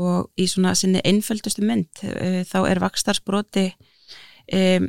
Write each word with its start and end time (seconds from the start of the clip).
og 0.00 0.30
í 0.40 0.46
svona 0.48 0.72
sinni 0.78 1.02
einföldustu 1.04 1.64
mynd 1.66 2.04
uh, 2.08 2.40
þá 2.48 2.58
er 2.70 2.82
vakstarspróti 2.82 3.66
um, 4.56 4.88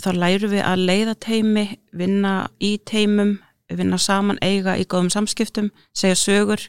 þá 0.00 0.10
læru 0.16 0.50
við 0.50 0.64
að 0.66 0.84
leiða 0.88 1.14
teimi, 1.22 1.66
vinna 1.94 2.34
í 2.62 2.76
teimum, 2.86 3.38
vinna 3.70 3.98
saman 3.98 4.40
eiga 4.42 4.76
í 4.78 4.86
góðum 4.86 5.12
samskiptum, 5.14 5.70
segja 5.94 6.18
sögur 6.18 6.68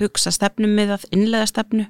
hugsa 0.00 0.32
stefnum 0.32 0.72
miðað, 0.76 1.06
innlega 1.14 1.50
stefnu 1.50 1.86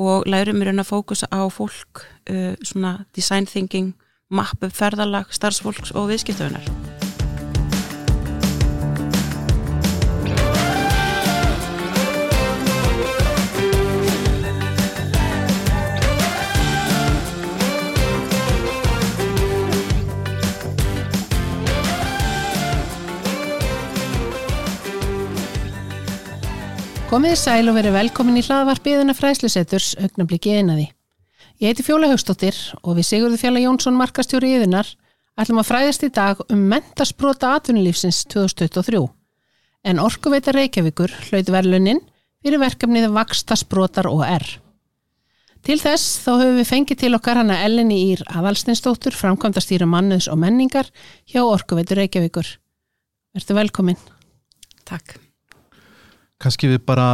og 0.00 0.28
lærum 0.30 0.62
raun 0.64 0.80
að 0.80 0.90
fókusa 0.92 1.28
á 1.32 1.42
fólk, 1.52 2.06
uh, 2.30 2.54
svona 2.64 3.02
design 3.16 3.48
thinking, 3.48 3.92
mappu, 4.32 4.72
ferðalag, 4.72 5.32
starfsfólks 5.34 5.94
og 5.96 6.12
viðskiptöfunar. 6.12 6.91
Komiði 27.12 27.36
sæl 27.36 27.68
og 27.68 27.74
verið 27.76 27.92
velkomin 27.92 28.38
í 28.40 28.42
hlaðvarpiðuna 28.46 29.12
fræslusetturs 29.12 29.90
augnabliki 30.00 30.54
einaði. 30.56 30.86
Ég 31.60 31.68
heiti 31.68 31.84
Fjóla 31.84 32.08
Haugstóttir 32.08 32.56
og 32.80 32.94
við 32.96 33.04
Sigurður 33.04 33.40
Fjalla 33.42 33.60
Jónsson 33.60 33.98
markastjóri 33.98 34.54
yðunar 34.56 34.88
ætlum 35.36 35.58
að 35.60 35.66
fræðast 35.68 36.06
í 36.06 36.08
dag 36.16 36.38
um 36.46 36.62
mentasprota 36.70 37.50
atvinnulífsins 37.58 38.22
2023. 38.32 39.02
En 39.84 40.00
Orkuveita 40.00 40.54
Reykjavíkur 40.56 41.12
hlaut 41.26 41.50
verlunin 41.52 42.00
fyrir 42.40 42.62
verkefnið 42.62 43.10
Vakstasprotar 43.12 44.08
og 44.08 44.22
R. 44.24 44.46
Til 45.68 45.76
þess 45.82 46.14
þá 46.22 46.30
höfum 46.30 46.62
við 46.62 46.70
fengið 46.70 47.02
til 47.02 47.10
okkar 47.18 47.42
hana 47.42 47.58
Eleni 47.66 47.98
Ír 48.06 48.22
Aðalstinsdóttur 48.32 49.12
framkvæmda 49.18 49.60
stýra 49.60 49.84
mannuðs 49.84 50.30
og 50.32 50.40
menningar 50.40 50.88
hjá 51.28 51.42
Orkuveita 51.44 52.00
Reykjavíkur. 52.00 52.54
Verður 53.36 53.60
velkomin. 53.60 54.00
Takk 54.88 55.20
kannski 56.42 56.70
við 56.72 56.82
bara 56.88 57.08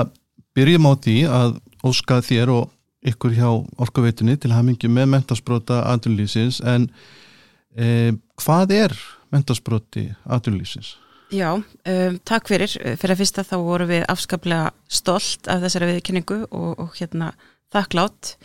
byrjum 0.56 0.88
á 0.88 0.92
því 0.96 1.18
að 1.30 1.58
óska 1.86 2.20
þér 2.24 2.54
og 2.56 2.70
ykkur 3.08 3.36
hjá 3.36 3.50
orkuveitunni 3.78 4.36
til 4.40 4.50
mikið 4.50 4.90
með 4.90 5.12
mentarspróta 5.14 5.82
aðunlýsins 5.92 6.62
en 6.66 6.88
eh, 7.76 8.10
hvað 8.40 8.74
er 8.74 8.96
mentarspróti 9.30 10.08
aðunlýsins? 10.26 10.96
Já, 11.28 11.52
um, 11.60 12.14
takk 12.24 12.48
fyrir. 12.48 12.72
Fyrir 12.72 13.12
að 13.12 13.20
fyrsta 13.20 13.44
þá 13.44 13.56
voru 13.60 13.86
við 13.90 14.06
afskaplega 14.08 14.70
stolt 14.88 15.48
af 15.50 15.60
þessari 15.60 15.90
viðkynningu 15.92 16.38
og, 16.48 16.70
og 16.80 16.94
hérna 16.96 17.34
þakklátt 17.74 18.38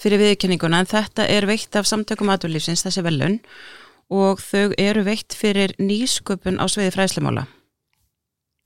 fyrir 0.00 0.22
viðkynninguna 0.22 0.80
en 0.80 0.88
þetta 0.88 1.26
er 1.28 1.46
veitt 1.46 1.76
af 1.76 1.86
samtökum 1.86 2.32
aðunlýsins, 2.32 2.82
þessi 2.86 3.04
velun 3.04 3.36
og 4.12 4.40
þau 4.40 4.72
eru 4.80 5.04
veitt 5.04 5.36
fyrir 5.36 5.76
nýsköpun 5.78 6.58
á 6.60 6.64
sveiði 6.64 6.94
fræslumála. 6.96 7.44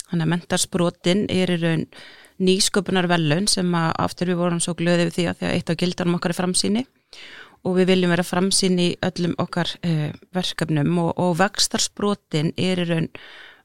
Þannig 0.09 0.25
að 0.25 0.33
mentarsbrotin 0.35 1.27
er 1.33 1.53
í 1.53 1.59
raun 1.63 1.85
nýsköpunar 2.39 3.09
velun 3.11 3.49
sem 3.51 3.75
að 3.75 3.91
aftur 4.05 4.31
við 4.31 4.41
vorum 4.41 4.63
svo 4.63 4.77
glöðið 4.79 5.09
við 5.09 5.17
því 5.17 5.27
að 5.27 5.39
því 5.39 5.49
að 5.49 5.57
eitt 5.57 5.73
á 5.75 5.81
gildanum 5.83 6.17
okkar 6.19 6.35
er 6.35 6.39
framsýni. 6.39 6.85
Og 7.67 7.75
við 7.75 7.91
viljum 7.91 8.15
vera 8.15 8.25
framsýni 8.25 8.85
í 8.93 8.97
öllum 9.03 9.35
okkar 9.43 9.73
eh, 9.83 10.13
verkefnum 10.35 10.93
og, 11.03 11.11
og 11.19 11.35
vextarsbrotin 11.41 12.53
er 12.57 12.85
í 12.85 12.89
raun 12.89 13.09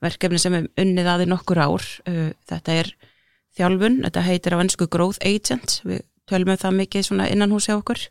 verkefni 0.03 0.41
sem 0.41 0.55
er 0.57 0.69
unnið 0.81 1.09
aðið 1.13 1.31
nokkur 1.31 1.61
ár. 1.63 1.85
Uh, 2.09 2.31
þetta 2.49 2.79
er 2.81 2.91
þjálfun, 3.57 4.01
þetta 4.07 4.25
heitir 4.27 4.57
á 4.57 4.63
ennsku 4.63 4.89
Growth 4.91 5.21
Agent, 5.23 5.79
við 5.87 6.03
tölum 6.29 6.53
um 6.53 6.59
það 6.59 6.77
mikið 6.81 7.07
svona 7.07 7.29
innan 7.31 7.53
hús 7.53 7.69
hjá 7.69 7.77
okkur. 7.77 8.01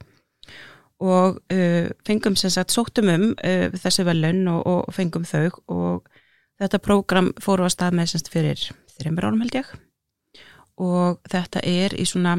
Og 1.02 1.40
uh, 1.52 1.90
fengum 2.06 2.38
sem 2.38 2.52
sagt 2.54 2.74
sóttum 2.74 3.10
um 3.12 3.28
uh, 3.34 3.68
þessi 3.74 4.06
velun 4.06 4.46
og, 4.52 4.62
og 4.62 4.96
fengum 4.96 5.26
þau 5.28 5.48
og 5.66 6.08
Þetta 6.60 6.82
prógram 6.82 7.30
fóru 7.42 7.66
að 7.66 7.74
stað 7.76 7.96
með 7.98 8.10
semst 8.12 8.28
fyrir 8.32 8.66
þreymur 8.98 9.28
árum 9.28 9.40
held 9.44 9.56
ég. 9.56 9.70
Og 10.82 11.20
þetta 11.30 11.62
er 11.68 11.94
í 11.98 12.04
svona 12.08 12.36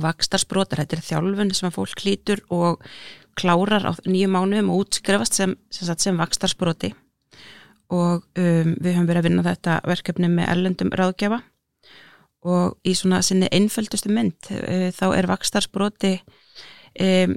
vakstarsbrotar, 0.00 0.82
þetta 0.82 0.96
er 0.96 1.06
þjálfun 1.06 1.54
sem 1.54 1.68
að 1.68 1.76
fólk 1.76 1.94
klítur 2.00 2.42
og 2.54 2.82
klárar 3.38 3.86
á 3.86 3.92
nýju 4.06 4.30
mánuðum 4.30 4.72
og 4.74 4.84
útskrefast 4.84 5.38
sem, 5.38 5.54
sem, 5.70 5.90
sem 5.98 6.18
vakstarspróti 6.18 6.92
og 7.94 8.24
um, 8.40 8.70
við 8.80 8.94
höfum 8.94 9.08
verið 9.08 9.20
að 9.20 9.26
vinna 9.28 9.44
þetta 9.46 9.78
verkefni 9.86 10.30
með 10.32 10.50
ellendum 10.54 10.92
ráðgjafa. 10.96 11.40
Og 12.44 12.74
í 12.84 12.92
svona 12.96 13.22
sinni 13.24 13.48
einföldustu 13.54 14.10
mynd 14.12 14.50
uh, 14.50 14.88
þá 14.94 15.06
er 15.14 15.28
vakstarspróti 15.30 16.14
um, 17.00 17.36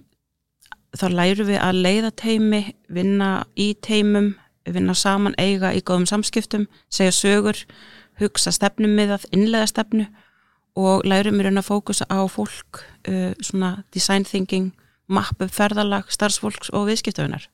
þá 0.98 1.08
læru 1.14 1.48
við 1.48 1.62
að 1.62 1.82
leiða 1.84 2.12
teimi, 2.18 2.64
vinna 2.90 3.32
í 3.60 3.74
teimum 3.84 4.34
vinna 4.76 4.96
saman 4.98 5.36
eiga 5.40 5.74
í 5.76 5.82
góðum 5.86 6.08
samskiptum, 6.10 6.68
segja 6.90 7.14
sögur, 7.16 7.60
hugsa 8.22 8.52
stefnum 8.56 8.96
miðað, 8.98 9.28
innlega 9.36 9.68
stefnu 9.70 10.08
og 10.78 11.06
lærum 11.10 11.42
raun 11.42 11.62
að 11.62 11.70
fókusa 11.70 12.08
á 12.10 12.22
fólk, 12.30 12.82
uh, 13.10 13.32
svona 13.42 13.84
design 13.94 14.26
thinking, 14.28 14.74
mappu, 15.08 15.48
ferðalag, 15.50 16.10
starfsfólks 16.14 16.72
og 16.76 16.90
viðskiptöfunar. 16.90 17.48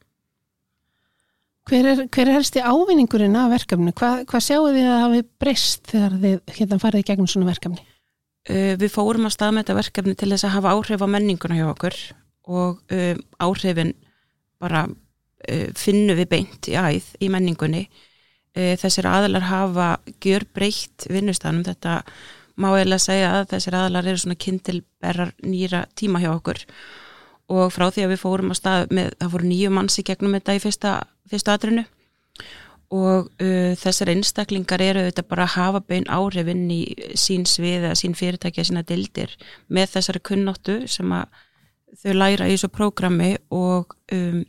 Hver 1.70 1.88
er, 1.88 2.02
hver 2.12 2.28
er 2.28 2.36
helsti 2.36 2.60
ávinningurinn 2.60 3.38
af 3.40 3.54
verkefni? 3.54 3.94
Hva, 3.96 4.26
hvað 4.28 4.44
sjáu 4.44 4.66
þið 4.68 4.88
að 4.90 5.04
hafi 5.06 5.22
breyst 5.40 5.86
þegar 5.94 6.18
þið 6.26 6.58
hérna 6.58 6.80
farið 6.82 7.04
í 7.04 7.08
gegnum 7.08 7.30
svona 7.32 7.48
verkefni? 7.48 7.86
Uh, 8.50 8.74
við 8.80 8.92
fórum 8.92 9.30
að 9.30 9.38
þetta 9.40 9.78
verkefni 9.78 10.18
til 10.20 10.34
þess 10.34 10.50
að 10.50 10.58
hafa 10.58 10.74
áhrif 10.76 11.06
á 11.06 11.08
menninguna 11.08 11.60
hjá 11.62 11.70
okkur 11.70 11.96
og 12.52 12.82
uh, 12.92 13.16
áhrifin 13.40 13.94
bara 14.60 14.84
uh, 15.50 15.70
finnu 15.78 16.16
við 16.20 16.30
beint 16.32 16.70
í 16.72 16.78
æð 16.78 17.12
í 17.24 17.30
menningunni. 17.34 17.88
Uh, 18.54 18.74
þessir 18.80 19.10
aðlar 19.10 19.48
hafa 19.50 19.90
gjör 20.24 20.46
breytt 20.54 21.08
vinnustanum 21.10 21.66
þetta 21.66 22.02
má 22.62 22.70
eiginlega 22.76 23.02
segja 23.02 23.32
að 23.40 23.48
þessir 23.56 23.78
aðlar 23.80 24.10
eru 24.10 24.22
svona 24.22 24.38
kindilberrar 24.40 25.34
nýra 25.42 25.86
tíma 25.98 26.22
hjá 26.22 26.32
okkur. 26.36 26.62
Og 27.54 27.74
frá 27.74 27.90
því 27.92 28.06
að 28.06 28.14
við 28.14 28.22
fórum 28.22 28.54
á 28.54 28.56
stað 28.56 28.94
með, 28.94 29.16
það 29.20 29.34
fóru 29.34 29.50
nýju 29.50 29.72
manns 29.74 29.98
í 30.00 30.06
gegnum 30.08 30.38
þetta 30.38 30.56
í 30.56 30.62
fyrsta, 30.64 30.94
fyrsta 31.32 31.58
atrinu 31.58 31.88
og 32.94 33.30
uh, 33.42 33.74
þessar 33.80 34.12
einstaklingar 34.14 34.82
eru 34.84 35.08
þetta 35.08 35.26
bara 35.26 35.48
að 35.48 35.56
hafa 35.56 35.82
bein 35.88 36.06
áhrifinn 36.12 36.68
í 36.72 36.82
sín 37.18 37.48
svið 37.50 37.88
eða 37.88 37.98
sín 37.98 38.14
fyrirtækja 38.18 38.68
sína 38.70 38.84
dildir 38.86 39.34
með 39.74 39.96
þessari 39.96 40.22
kunnáttu 40.30 40.76
sem 40.92 41.16
að 41.16 41.42
þau 42.04 42.14
læra 42.18 42.50
í 42.50 42.54
þessu 42.56 42.70
prógrami 42.74 43.32
og 43.54 43.96
um, 44.14 44.44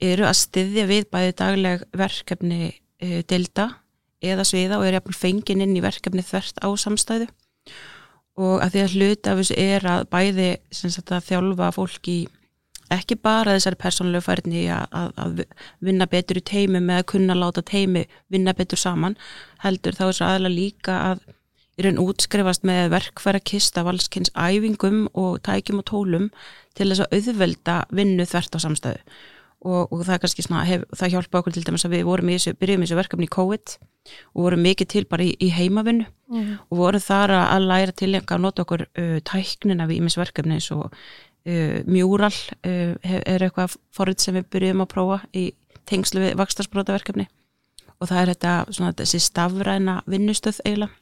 eru 0.00 0.26
að 0.28 0.38
styðja 0.40 0.86
við 0.88 1.06
bæði 1.12 1.36
dagleg 1.38 1.84
verkefni 1.96 2.60
e, 2.66 2.72
eh, 3.00 3.20
delta 3.28 3.68
eða 4.20 4.44
sviða 4.44 4.80
og 4.80 4.86
eru 4.86 4.98
jafnvel 4.98 5.16
fengin 5.16 5.64
inn 5.64 5.76
í 5.76 5.84
verkefni 5.84 6.24
þvert 6.24 6.60
á 6.60 6.68
samstæðu. 6.76 7.30
Og 8.40 8.60
að 8.64 8.74
því 8.74 8.82
að 8.82 8.94
hluta 8.96 9.32
af 9.32 9.40
þessu 9.40 9.56
er 9.60 9.86
að 9.88 10.04
bæði 10.12 10.50
sagt, 10.72 11.12
að 11.12 11.26
þjálfa 11.28 11.72
fólki 11.76 12.18
ekki 12.90 13.16
bara 13.22 13.54
þessari 13.54 13.78
persónulegu 13.80 14.24
færni 14.24 14.64
að, 14.74 15.12
að 15.14 15.42
vinna 15.84 16.08
betur 16.10 16.40
í 16.40 16.44
teimi 16.46 16.80
með 16.82 17.02
að 17.02 17.10
kunna 17.12 17.36
láta 17.38 17.62
teimi 17.66 18.06
vinna 18.32 18.54
betur 18.56 18.80
saman 18.80 19.16
heldur 19.62 19.94
þá 19.94 20.02
er 20.06 20.10
þessu 20.10 20.26
aðla 20.26 20.50
líka 20.50 20.96
að 21.12 21.22
í 21.78 21.86
raun 21.86 22.00
útskrifast 22.02 22.66
með 22.66 22.90
verkfæra 22.96 23.40
kista 23.40 23.84
valskynns 23.86 24.32
æfingum 24.34 25.04
og 25.14 25.38
tækjum 25.46 25.82
og 25.82 25.86
tólum 25.88 26.26
til 26.76 26.90
þess 26.90 27.06
að 27.06 27.14
auðvelda 27.18 27.76
vinnu 27.94 28.26
þvert 28.28 28.58
á 28.58 28.64
samstæðu 28.66 29.20
og, 29.60 29.92
og 29.92 30.04
það 30.06 30.14
er 30.14 30.20
kannski 30.22 30.44
svona, 30.44 30.64
hef, 30.68 30.84
það 30.96 31.14
hjálpa 31.14 31.40
okkur 31.40 31.54
til 31.54 31.64
dæmis 31.66 31.84
að 31.84 31.96
við 31.96 32.04
vorum 32.08 32.30
í 32.30 32.36
þessu, 32.36 32.54
byrjum 32.60 32.84
í 32.84 32.86
þessu 32.86 32.98
verkefni 33.00 33.26
í 33.28 33.32
COVID 33.34 33.74
og 34.32 34.44
vorum 34.46 34.62
mikið 34.64 34.90
til 34.94 35.02
bara 35.10 35.26
í, 35.26 35.32
í 35.36 35.50
heimavinnu 35.52 36.06
mm. 36.06 36.52
og 36.70 36.80
vorum 36.80 37.04
þar 37.04 37.34
að 37.36 37.66
læra 37.68 37.96
til 37.96 38.12
að 38.16 38.40
nota 38.40 38.64
okkur 38.64 38.86
uh, 38.88 39.18
tæknina 39.28 39.88
við 39.90 40.00
ímis 40.00 40.16
verkefni 40.20 40.56
eins 40.56 40.70
og 40.74 40.86
uh, 40.88 41.76
mjúral 41.84 42.32
uh, 42.32 42.94
er 43.04 43.44
eitthvað 43.44 43.76
forrið 43.96 44.24
sem 44.24 44.40
við 44.40 44.48
byrjum 44.56 44.86
að 44.86 44.92
prófa 44.94 45.20
í 45.36 45.50
tengslu 45.90 46.24
við 46.24 46.38
vakstarsbrótaverkefni 46.40 47.28
og 48.00 48.08
það 48.08 48.22
er 48.22 48.32
þetta 48.34 48.56
svona 48.72 48.96
þessi 48.96 49.20
stafræna 49.20 50.00
vinnustöð 50.08 50.62
eiginlega 50.64 50.94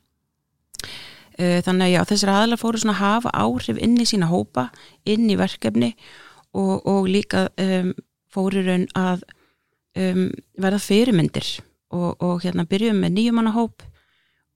uh, 1.39 1.61
þannig 1.63 1.87
að 1.87 1.95
já, 1.95 2.01
þessir 2.11 2.35
aðlar 2.35 2.61
fóru 2.61 2.83
svona 2.83 2.97
að 2.97 3.05
hafa 3.05 3.35
áhrif 3.39 3.79
inn 3.79 3.99
í 4.03 4.09
sína 4.09 4.31
hópa, 4.31 4.69
inn 5.07 5.31
í 5.31 5.39
verkefni 5.39 5.95
og, 6.57 6.83
og 6.89 7.09
líka 7.11 7.49
um, 7.61 7.93
fórirun 8.39 8.87
að 8.99 9.25
um, 9.99 10.29
verða 10.61 10.81
fyrirmyndir 10.83 11.51
og, 11.91 12.15
og 12.23 12.45
hérna 12.45 12.67
byrjum 12.69 13.03
með 13.03 13.17
nýjumannahóp 13.17 13.85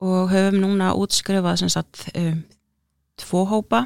og 0.03 0.33
höfum 0.33 0.63
núna 0.63 0.93
útskrifað 0.99 1.63
sem 1.63 1.73
sagt 1.73 2.09
um, 2.19 2.43
tvo 3.21 3.45
hópa, 3.51 3.85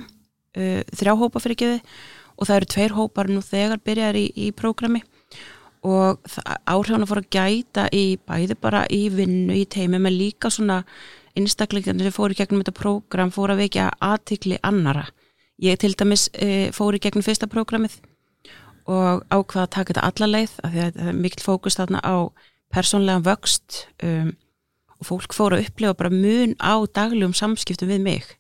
uh, 0.57 0.81
þrjá 0.97 1.17
hópa 1.17 1.43
fyrir 1.43 1.61
geði 1.63 1.83
og 2.37 2.49
það 2.49 2.57
eru 2.59 2.73
tveir 2.73 2.97
hópar 2.97 3.31
nú 3.33 3.43
þegar 3.45 3.83
byrjar 3.85 4.19
í, 4.21 4.27
í 4.37 4.51
prógrami 4.57 5.03
og 5.87 6.19
áhrifuna 6.67 7.07
fór 7.07 7.23
að 7.23 7.31
gæta 7.33 7.87
í 7.95 8.17
bæði 8.27 8.57
bara 8.61 8.83
í 8.91 9.07
vinnu 9.13 9.55
í 9.55 9.67
teimi 9.71 10.01
með 10.03 10.19
líka 10.19 10.51
svona 10.51 10.81
einstaklingarnir 11.37 12.09
sem 12.09 12.17
fóru 12.17 12.37
gegnum 12.37 12.63
þetta 12.63 12.75
prógram 12.77 13.33
fóru 13.35 13.55
að 13.55 13.67
vekja 13.67 13.91
aðtikli 14.03 14.59
annara. 14.67 15.05
Ég 15.63 15.79
til 15.81 15.93
dæmis 15.97 16.27
e, 16.33 16.73
fóru 16.75 16.99
í 16.99 17.03
gegnum 17.03 17.25
fyrsta 17.25 17.49
prógramið 17.49 17.99
og 18.87 19.25
ákvaða 19.31 19.67
að 19.67 19.75
taka 19.75 19.93
þetta 19.93 20.09
alla 20.11 20.31
leið 20.33 20.57
af 20.63 20.73
því 20.73 20.83
að 20.85 20.99
það 20.99 21.13
er 21.13 21.21
mikil 21.25 21.45
fókus 21.45 21.79
þarna 21.79 22.03
á 22.07 22.17
persónlega 22.75 23.25
vöxt 23.27 23.83
um, 24.07 24.33
og 24.97 25.09
fólk 25.11 25.37
fóru 25.37 25.59
að 25.59 25.69
upplifa 25.69 25.99
bara 25.99 26.13
mun 26.13 26.55
á 26.63 26.75
daglegum 26.87 27.35
samskiptum 27.37 27.91
við 27.91 28.05
mig 28.07 28.31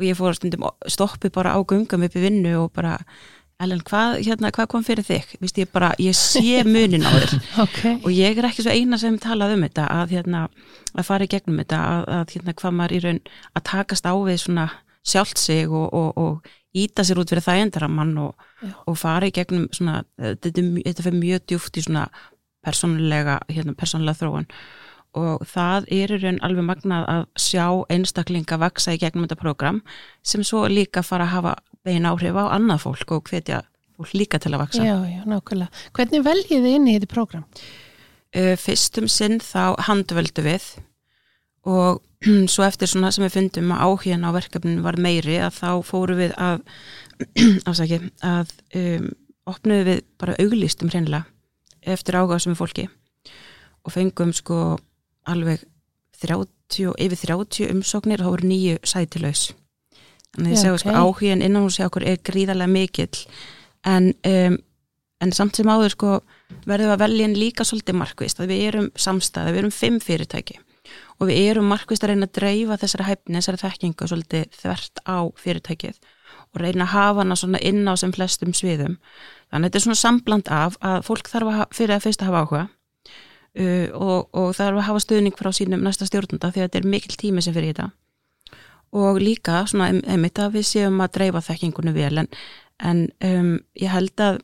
og 0.00 0.08
ég 0.08 0.18
fór 0.18 0.32
að 0.32 0.40
stundum 0.40 0.66
stoppi 0.90 1.30
bara 1.32 1.54
á 1.54 1.58
gungum 1.62 2.04
upp 2.06 2.18
í 2.18 2.24
vinnu 2.24 2.56
og 2.64 2.74
bara 2.74 2.98
Ellen, 3.62 3.82
hvað, 3.86 4.16
hérna, 4.26 4.50
hvað 4.50 4.66
kom 4.72 4.82
fyrir 4.82 5.04
þig? 5.06 5.36
Vist, 5.38 5.58
ég, 5.60 5.68
bara, 5.70 5.92
ég 6.02 6.16
sé 6.18 6.62
munin 6.66 7.04
á 7.06 7.12
þér 7.14 7.34
okay. 7.62 7.98
og 8.00 8.08
ég 8.10 8.38
er 8.40 8.48
ekki 8.48 8.64
svo 8.64 8.72
eina 8.74 8.98
sem 8.98 9.18
talað 9.22 9.54
um 9.54 9.62
þetta 9.66 9.84
að, 9.92 10.14
hérna, 10.16 10.40
að 10.96 11.06
fara 11.06 11.28
í 11.28 11.30
gegnum 11.30 11.60
þetta 11.62 11.82
að, 11.90 12.08
að 12.16 12.34
hérna, 12.34 12.56
hvað 12.58 12.74
maður 12.78 12.96
í 12.96 13.02
raun 13.04 13.20
að 13.52 13.64
takast 13.70 14.08
á 14.08 14.14
við 14.18 14.40
svona 14.42 14.66
sjálft 15.06 15.38
sig 15.38 15.70
og, 15.70 15.94
og, 15.94 16.10
og 16.18 16.50
íta 16.72 17.04
sér 17.04 17.20
út 17.20 17.32
fyrir 17.32 17.44
þægendaramann 17.44 18.14
og, 18.22 18.46
og 18.88 18.96
fara 18.98 19.28
í 19.28 19.34
gegnum 19.34 19.66
svona, 19.74 20.02
þetta, 20.16 20.52
þetta 20.60 21.04
fyrir 21.06 21.18
mjög 21.18 21.44
djúft 21.50 21.76
í 21.76 21.84
svona 21.84 22.06
persónulega, 22.62 23.40
hérna, 23.50 23.74
persónulega 23.76 24.20
þróun 24.22 24.48
og 25.18 25.42
það 25.44 25.88
er 25.92 26.14
í 26.14 26.20
raun 26.22 26.40
alveg 26.46 26.64
magnað 26.64 27.04
að 27.10 27.24
sjá 27.44 27.66
einstaklinga 27.92 28.56
vaksa 28.62 28.94
í 28.96 29.00
gegnum 29.02 29.26
þetta 29.26 29.40
program 29.42 29.82
sem 30.24 30.44
svo 30.46 30.64
líka 30.72 31.02
fara 31.04 31.26
að 31.28 31.34
hafa 31.34 31.54
begin 31.84 32.08
áhrif 32.08 32.38
á 32.38 32.44
annað 32.54 32.86
fólk 32.86 33.12
og 33.18 33.28
hvetja 33.28 33.60
fólk 33.98 34.14
líka 34.16 34.40
til 34.40 34.54
að 34.54 34.62
vaksa. 34.64 34.86
Já, 34.86 34.96
já, 35.04 35.20
nákvæmlega. 35.28 35.82
Hvernig 35.98 36.24
veljið 36.24 36.64
þið 36.64 36.76
inn 36.78 36.88
í 36.88 36.96
þetta 36.96 37.10
program? 37.12 37.44
Uh, 38.32 38.54
fyrstum 38.56 39.10
sinn 39.12 39.36
þá 39.44 39.76
handvöldu 39.90 40.46
við 40.46 40.70
og 41.68 42.02
svo 42.52 42.66
eftir 42.66 42.90
svona 42.90 43.10
sem 43.14 43.24
við 43.26 43.36
fundum 43.36 43.74
að 43.74 43.84
áhugin 43.86 44.26
á 44.26 44.30
verkefninu 44.34 44.84
var 44.84 44.98
meiri 45.00 45.38
að 45.42 45.58
þá 45.58 45.70
fóru 45.86 46.16
við 46.18 46.34
að 46.38 46.62
afsaki, 47.70 48.00
að 48.22 48.52
um, 48.78 49.10
opnuðu 49.50 49.86
við 49.88 50.02
bara 50.22 50.38
auglýstum 50.42 50.92
hreinlega 50.92 51.24
eftir 51.82 52.18
áhuga 52.18 52.38
sem 52.38 52.52
við 52.52 52.60
fólki. 52.60 52.88
Og 53.82 53.94
fengum 53.94 54.30
sko 54.34 54.78
alveg 55.26 55.64
30, 56.22 56.92
yfir 57.02 57.18
30 57.18 57.72
umsóknir 57.74 58.22
og 58.22 58.28
þá 58.28 58.34
voru 58.36 58.50
nýju 58.52 58.76
sætilaus. 58.86 59.48
Þannig 60.32 60.52
að 60.52 60.54
ég 60.54 60.60
segja 60.62 60.82
sko 60.84 60.94
áhugin 60.94 61.42
innan 61.42 61.66
hús 61.66 61.80
hjá 61.80 61.88
okkur 61.88 62.06
er 62.06 62.22
gríðarlega 62.22 62.70
mikill. 62.70 63.24
En, 63.82 64.12
um, 64.30 64.60
en 65.22 65.34
samt 65.34 65.58
sem 65.58 65.68
áður 65.68 65.96
sko 65.96 66.12
verðum 66.62 66.92
við 66.92 66.94
að 66.94 67.02
velja 67.02 67.32
líka 67.34 67.66
svolítið 67.66 67.98
markvist 67.98 68.38
að 68.38 68.54
við 68.54 68.68
erum 68.68 68.92
samstæði, 68.94 69.56
við 69.56 69.64
erum 69.64 69.74
fimm 69.74 69.98
fyrirtæki 70.02 70.61
og 71.22 71.30
við 71.30 71.38
erum 71.52 71.70
markvist 71.70 72.02
að 72.02 72.12
reyna 72.12 72.26
að 72.26 72.34
dreifa 72.40 72.78
þessari 72.82 73.06
hæfni, 73.06 73.38
þessari 73.38 73.60
þekkingu 73.62 74.08
svolítið 74.10 74.58
þvert 74.58 75.02
á 75.06 75.18
fyrirtækið 75.38 76.00
og 76.52 76.60
reyna 76.60 76.84
að 76.88 76.92
hafa 76.96 77.22
hana 77.22 77.38
svona 77.38 77.60
inn 77.62 77.86
á 77.86 77.94
sem 77.96 78.12
flestum 78.12 78.52
sviðum. 78.56 78.98
Þannig 79.52 79.68
að 79.68 79.68
þetta 79.68 79.78
er 79.78 79.84
svona 79.86 80.00
sambland 80.02 80.52
af 80.52 80.78
að 80.82 81.04
fólk 81.06 81.30
þarf 81.30 81.52
að 81.52 81.64
fyrir 81.78 81.96
að 81.96 82.06
fyrst 82.08 82.24
að 82.24 82.30
hafa 82.32 82.42
áhuga 82.42 82.62
uh, 82.66 83.88
og, 83.96 84.28
og 84.34 84.54
þarf 84.58 84.80
að 84.80 84.88
hafa 84.88 85.04
stuðning 85.06 85.38
frá 85.38 85.52
sínum 85.54 85.84
næsta 85.86 86.08
stjórnunda 86.08 86.52
því 86.52 86.62
að 86.62 86.68
þetta 86.68 86.80
er 86.82 86.90
mikil 86.96 87.18
tími 87.20 87.44
sem 87.44 87.56
fyrir 87.56 87.72
þetta. 87.72 87.90
Og 88.92 89.22
líka 89.22 89.62
svona 89.70 89.92
einmitt 89.92 90.40
að 90.42 90.58
við 90.58 90.68
séum 90.68 91.00
að 91.00 91.14
dreifa 91.16 91.44
þekkingunni 91.46 91.94
vel 91.96 92.24
en, 92.24 92.32
en 92.82 93.06
um, 93.24 93.54
ég 93.80 93.92
held 93.92 94.20
að 94.20 94.42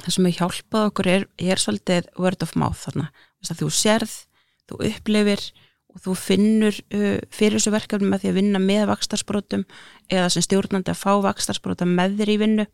það 0.00 0.14
sem 0.14 0.28
er 0.28 0.36
hjálpað 0.36 0.90
okkur 0.90 1.10
er, 1.10 1.26
er 1.38 1.60
svolítið 1.60 2.10
word 2.20 2.44
of 2.46 2.54
mouth 2.58 2.84
þarna. 2.84 3.08
Þess 3.40 3.54
að 3.54 3.62
þú 3.62 3.70
sérð, 3.74 4.14
þú 4.70 4.78
upplifir 4.90 5.42
og 5.90 6.02
þú 6.04 6.14
finnur 6.18 6.76
uh, 6.94 7.18
fyrir 7.34 7.58
þessu 7.58 7.72
verkefni 7.74 8.10
með 8.10 8.24
því 8.24 8.30
að 8.30 8.38
vinna 8.38 8.62
með 8.62 8.86
vakstarsprótum 8.92 9.66
eða 10.10 10.28
sem 10.32 10.44
stjórnandi 10.46 10.92
að 10.92 11.00
fá 11.00 11.12
vakstarspróta 11.24 11.88
með 11.88 12.20
þér 12.20 12.32
í 12.34 12.38
vinnu. 12.44 12.66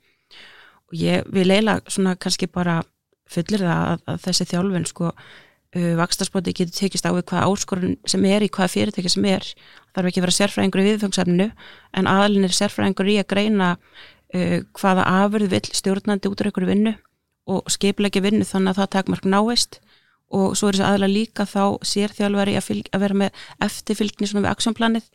Og 0.87 1.01
ég 1.01 1.27
vil 1.35 1.49
leila 1.49 1.81
svona 1.91 2.15
kannski 2.21 2.49
bara 2.53 2.83
fullir 3.31 3.65
það 3.65 3.83
að, 3.93 4.05
að 4.07 4.21
þessi 4.27 4.49
þjálfun 4.53 4.89
sko 4.91 5.09
uh, 5.11 5.95
vakstarspróti 6.03 6.55
getur 6.61 6.77
tekist 6.77 7.09
á 7.09 7.11
við 7.17 7.25
hvaða 7.31 7.49
áskorun 7.49 7.97
sem 8.07 8.29
er 8.29 8.45
í 8.47 8.51
hvaða 8.53 8.75
fyrirtæki 8.75 9.13
sem 9.17 9.31
er. 9.33 9.49
Þarf 9.97 10.11
ekki 10.11 10.23
að 10.23 10.29
vera 10.29 10.37
sérfræðingur 10.41 10.85
í 10.85 10.87
viðfengsefninu 10.91 11.49
en 11.97 12.11
aðalinn 12.13 12.47
er 12.47 12.55
sérfræðingur 12.55 13.11
í 13.11 13.19
að 13.23 13.31
greina 13.33 13.73
uh, 13.81 14.61
hvaða 14.77 15.09
afurð 15.25 15.53
vill 15.57 15.67
stjórnandi 15.73 16.31
út 16.31 16.43
af 16.43 16.51
einhverju 16.51 16.73
vinnu 16.75 16.97
og 17.47 17.71
skiplega 17.71 18.23
vinnu 18.23 18.47
þannig 18.47 18.75
að 18.75 18.81
það 18.81 18.93
takmark 18.97 19.27
náist 19.31 19.81
og 20.35 20.57
svo 20.59 20.71
er 20.71 20.79
þessi 20.79 20.89
aðla 20.89 21.09
líka 21.11 21.47
þá 21.47 21.79
sér 21.87 22.15
þjálfari 22.17 22.57
að, 22.59 22.71
að 22.91 23.05
vera 23.05 23.21
með 23.23 23.45
eftirfylgni 23.67 24.27
svona 24.27 24.47
við 24.47 24.53
aksjónplanið 24.55 25.07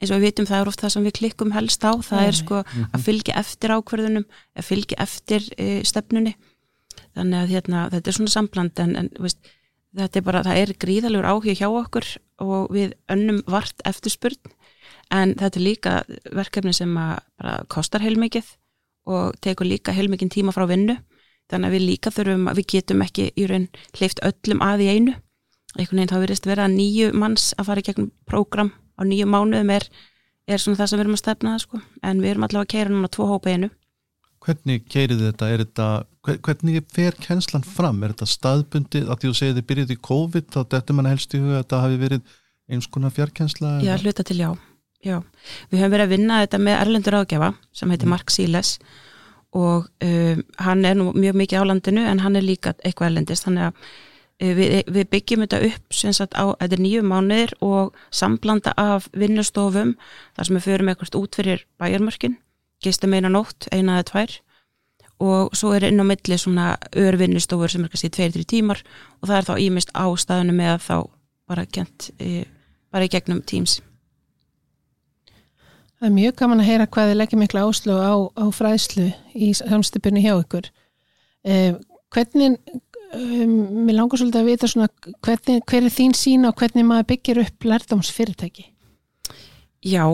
eins 0.00 0.12
og 0.12 0.20
við 0.20 0.30
vitum 0.30 0.48
það 0.48 0.62
er 0.62 0.70
oft 0.70 0.82
það 0.82 0.92
sem 0.94 1.06
við 1.06 1.16
klikkum 1.18 1.50
helst 1.52 1.82
á. 1.84 1.92
Það 2.00 2.26
er 2.26 2.36
sko 2.38 2.60
að 2.64 3.02
fylgja 3.04 3.36
eftir 3.40 3.74
ákverðunum 3.76 4.26
að 4.56 4.68
fylgja 4.70 4.98
eftir 5.04 5.48
e, 5.60 5.66
stefnunni. 5.84 6.36
Þannig 7.18 7.42
að 7.42 7.52
hérna, 7.54 7.82
þetta 7.92 8.10
er 8.10 8.16
svona 8.16 8.32
sambland 8.32 8.80
en, 8.80 8.94
en 8.96 9.10
veist, 9.20 9.52
þetta 9.98 10.20
er 10.20 10.24
bara, 10.24 10.42
það 10.46 10.62
er 10.62 10.72
gríðalegur 10.86 11.28
áhuga 11.28 11.56
hjá 11.58 11.68
okkur 11.68 12.08
og 12.40 12.72
við 12.72 12.96
önnum 13.12 13.42
vart 13.50 13.84
eftirspurn. 13.88 14.40
En 15.12 15.34
þetta 15.36 15.60
er 15.60 15.66
líka 15.66 15.94
verkefni 16.32 16.72
sem 16.76 16.96
að 16.96 17.66
kostar 17.72 18.04
heilmikið 18.04 18.54
og 19.10 19.36
tekur 19.44 19.68
líka 19.68 19.92
heilmikið 19.96 20.32
tíma 20.38 20.54
frá 20.54 20.64
vinnu 20.70 20.96
þannig 21.50 21.70
að 21.70 21.74
við 21.76 21.86
líka 21.86 22.12
þurfum 22.14 22.46
að 22.50 22.60
við 22.60 22.68
getum 22.74 23.02
ekki 23.06 23.26
í 23.34 23.48
raun 23.50 23.66
hleyft 23.98 24.22
öllum 24.26 24.62
að 24.66 24.84
í 24.84 24.88
einu 24.94 25.16
einhvern 25.76 26.00
veginn 26.00 26.12
þá 26.12 26.20
verðist 26.24 26.48
vera 26.50 26.70
nýju 26.70 27.10
manns 27.14 27.50
að 27.58 27.68
fara 27.70 27.82
í 27.82 27.86
gegnum 27.86 28.10
prógram 28.26 28.72
á 28.98 29.02
nýju 29.06 29.26
mánuðum 29.30 29.74
er, 29.74 29.86
er 30.50 30.62
svona 30.62 30.80
það 30.80 30.90
sem 30.90 30.98
við 30.98 31.04
erum 31.04 31.18
að 31.18 31.22
stefna 31.22 31.54
það 31.54 31.64
sko 31.66 31.82
en 32.10 32.22
við 32.22 32.32
erum 32.32 32.46
allavega 32.46 32.66
að 32.66 32.72
keira 32.74 32.94
núna 32.94 33.12
tvo 33.12 33.28
hópa 33.30 33.54
einu 33.54 33.70
Hvernig 34.40 34.86
keirið 34.88 35.26
þetta? 35.26 35.48
þetta 35.60 35.86
hvernig 36.24 36.84
fer 36.88 37.16
kennslan 37.20 37.64
fram? 37.66 37.98
Er 38.00 38.14
þetta 38.14 38.28
staðbundið 38.28 39.10
að 39.12 39.18
því 39.20 39.28
þú 39.28 39.36
segið 39.36 39.58
þið 39.58 39.66
byrjuð 39.68 39.92
í 39.92 39.98
COVID 40.08 40.46
þá 40.54 40.60
dettur 40.74 40.96
mann 40.96 41.08
helst 41.10 41.34
í 41.36 41.40
huga 41.42 41.58
að 41.58 41.60
þetta 41.60 41.80
hafi 41.84 42.00
verið 42.00 42.34
eins 42.70 42.88
konar 42.88 43.12
fjarkensla? 43.12 43.74
Já, 43.84 43.92
hluta 44.00 44.24
til 44.24 44.38
já. 44.40 44.48
já. 45.04 45.18
Við 45.68 45.82
höfum 45.82 45.92
verið 45.92 46.06
að 46.06 46.14
vinna 46.14 46.40
þetta 46.40 46.62
með 46.64 46.78
Erlendur 46.78 47.18
ágjafa 47.20 47.50
sem 47.68 47.92
heitir 47.92 48.08
mm. 48.08 48.14
Mark 48.16 48.32
Síles 48.32 48.72
og 48.80 48.96
um, 49.56 50.44
hann 50.58 50.84
er 50.84 50.94
nú 50.98 51.10
mjög 51.16 51.40
mikið 51.40 51.64
á 51.66 51.70
landinu 51.70 52.06
en 52.06 52.22
hann 52.22 52.38
er 52.38 52.46
líka 52.46 52.74
eitthvað 52.84 53.10
erlendist 53.10 53.46
þannig 53.46 53.70
að 53.70 53.80
uh, 53.80 54.52
við, 54.58 54.76
við 54.86 55.08
byggjum 55.14 55.46
þetta 55.46 55.62
upp 55.70 55.96
sem 56.02 56.14
sagt 56.16 56.36
á, 56.38 56.54
þetta 56.60 56.78
er 56.78 56.84
nýju 56.84 57.06
mánuðir 57.06 57.56
og 57.64 57.96
samblanda 58.14 58.74
af 58.76 59.08
vinnustofum 59.16 59.96
þar 60.36 60.46
sem 60.46 60.60
við 60.60 60.68
förum 60.68 60.92
eitthvað 60.92 61.18
út 61.22 61.40
fyrir 61.40 61.66
bæjarmörkin, 61.82 62.38
gistum 62.84 63.16
eina 63.16 63.32
nótt 63.32 63.68
eina 63.74 63.98
eða 63.98 64.08
tvær 64.12 64.38
og 65.20 65.52
svo 65.56 65.74
er 65.76 65.90
inn 65.90 66.00
á 66.00 66.04
milli 66.08 66.38
svona 66.40 66.72
örvinnustofur 66.96 67.68
sem 67.68 67.84
er 67.84 67.92
kannski 67.92 68.12
tveir-tri 68.16 68.46
tímar 68.48 68.80
og 69.20 69.28
það 69.28 69.36
er 69.36 69.48
þá 69.50 69.54
ímist 69.66 69.92
á 69.92 70.06
staðinu 70.16 70.56
með 70.56 70.78
þá 70.86 70.96
bara 71.50 71.66
kent 71.66 72.10
e, 72.22 72.46
bara 72.92 73.04
í 73.04 73.12
gegnum 73.12 73.42
Teams 73.44 73.80
Það 76.00 76.08
er 76.08 76.16
mjög 76.16 76.36
gaman 76.40 76.62
að 76.62 76.68
heyra 76.70 76.84
hvað 76.88 77.10
þið 77.10 77.18
leggja 77.18 77.38
miklu 77.42 77.62
áslú 77.68 77.94
á, 78.00 78.12
á 78.40 78.44
fræðslu 78.56 79.06
í 79.36 79.50
samstipurni 79.58 80.22
hjá 80.24 80.32
ykkur. 80.38 80.70
Eh, 81.44 81.74
hvernig, 82.16 82.54
um, 83.12 83.52
mér 83.84 83.98
langar 83.98 84.22
svolítið 84.22 84.40
að 84.40 84.48
vita 84.48 84.70
svona, 84.72 84.88
hvernig, 85.20 85.60
hver 85.68 85.84
er 85.84 85.92
þín 85.92 86.16
sína 86.16 86.54
og 86.54 86.56
hvernig 86.62 86.88
maður 86.88 87.10
byggir 87.12 87.42
upp 87.44 87.68
lærdámsfyrirtæki? 87.68 88.64
Já, 89.84 90.06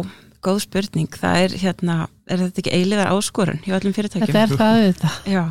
góð 0.43 0.61
spurning. 0.67 1.21
Það 1.23 1.45
er 1.45 1.57
hérna, 1.63 2.01
er 2.27 2.43
þetta 2.43 2.65
ekki 2.65 2.75
eiligar 2.81 3.15
áskorun 3.15 3.63
hjá 3.63 3.79
öllum 3.79 3.95
fyrirtækjum? 3.95 4.27
Þetta 4.27 4.43
er 4.43 4.59
það 4.59 4.81
auðvitað. 4.81 5.23
Já. 5.37 5.45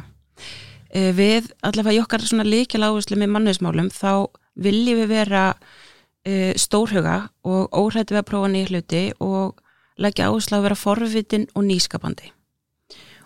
Eh, 0.91 1.11
við, 1.15 1.51
allavega 1.63 1.95
í 1.95 2.03
okkar 2.03 2.27
svona 2.27 2.47
líkjal 2.47 2.83
áherslu 2.89 3.23
með 3.23 3.33
mannusmálum, 3.37 3.87
þá 3.87 4.27
viljum 4.67 4.99
við 5.05 5.11
vera 5.15 5.47
eh, 6.25 6.51
stórhuga 6.59 7.17
og 7.47 7.71
óhrættu 7.75 8.15
við 8.15 8.21
að 8.21 8.29
prófa 8.29 8.51
nýja 8.51 8.71
hluti 8.71 9.03
og 9.23 9.34
leggja 10.01 10.29
áherslu 10.29 10.57
að 10.57 10.67
vera 10.67 10.79
forvitin 10.79 11.47
og 11.55 11.67
nýskapandi. 11.67 12.31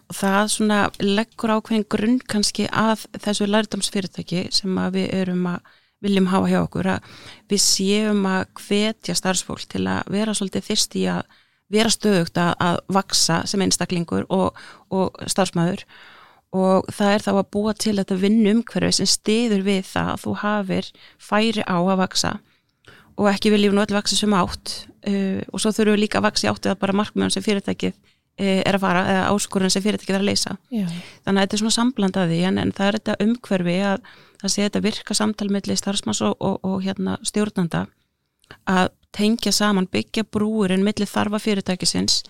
Og 0.10 0.18
það 0.18 0.48
svona 0.54 0.80
leggur 1.04 1.54
ákveðin 1.54 1.86
grunn 1.90 2.22
kannski 2.26 2.66
að 2.74 3.06
þessu 3.22 3.46
lærdomsfyrirtæki 3.50 4.48
sem 4.54 4.80
við 4.94 5.12
erum 5.20 5.46
að 5.52 5.76
viljum 6.04 6.30
hafa 6.32 6.50
hjá 6.50 6.62
okkur 6.64 6.90
að 6.96 7.10
við 7.52 7.62
séum 7.62 8.24
að 8.30 8.46
hvetja 8.64 9.16
starfsfólk 9.18 9.68
til 9.70 9.84
að 9.92 10.10
vera 10.14 10.34
svolítið 10.34 10.66
fyrst 10.70 10.96
í 10.98 11.06
að 11.12 11.26
vera 11.70 11.92
stöðugt 11.94 12.40
að, 12.42 12.54
að 12.58 12.80
vaksa 12.96 13.44
sem 13.50 13.62
einstaklingur 13.62 14.26
og, 14.34 14.58
og 14.90 15.20
starfsmæður 15.30 15.84
og 16.56 16.88
það 16.90 17.14
er 17.14 17.26
þá 17.26 17.32
að 17.36 17.50
búa 17.54 17.74
til 17.78 17.96
þetta 18.00 18.18
vinnum 18.24 18.64
hverju 18.66 18.96
sem 18.98 19.10
stiður 19.10 19.66
við 19.68 19.84
það 19.92 20.14
að 20.14 20.24
þú 20.24 20.36
hafir 20.44 20.88
færi 21.22 21.66
á 21.66 21.78
að 21.78 22.00
vaksa. 22.00 22.32
Og 23.20 23.30
ekki 23.30 23.52
viljum 23.54 23.76
nú 23.78 23.84
öll 23.84 23.94
vaksa 23.94 24.18
sem 24.18 24.34
átt 24.34 24.89
uh, 25.08 25.42
og 25.54 25.62
svo 25.62 25.74
þurfum 25.76 25.96
við 25.98 26.04
líka 26.06 26.20
að 26.20 26.28
vaksa 26.30 26.48
í 26.48 26.52
áttu 26.52 26.72
að 26.72 26.80
bara 26.84 26.98
markmjöðun 27.00 27.36
sem 27.36 27.46
fyrirtækið 27.46 27.94
uh, 27.94 28.62
er 28.64 28.78
að 28.78 28.84
fara 28.84 29.06
eða 29.14 29.28
áskorun 29.34 29.74
sem 29.74 29.86
fyrirtækið 29.86 30.18
er 30.18 30.24
að 30.24 30.30
leysa 30.30 30.56
Já. 30.74 30.86
þannig 31.26 31.40
að 31.40 31.46
þetta 31.46 31.58
er 31.58 31.64
svona 31.64 31.78
samblandaði 31.78 32.42
en, 32.50 32.62
en 32.62 32.76
það 32.76 32.92
er 32.92 33.00
þetta 33.00 33.18
umhverfi 33.26 33.78
að 33.94 34.14
það 34.42 34.54
sé 34.54 34.68
þetta 34.68 34.84
virka 34.86 35.18
samtalmiðli 35.18 35.80
starfsmanns 35.80 36.22
og, 36.26 36.38
og, 36.40 36.60
og 36.64 36.80
hérna, 36.86 37.18
stjórnanda 37.28 37.86
að 38.70 38.88
tengja 39.16 39.52
saman, 39.54 39.90
byggja 39.90 40.26
brúurinn 40.30 40.86
millir 40.86 41.10
þarfa 41.10 41.42
fyrirtækisins 41.42 42.24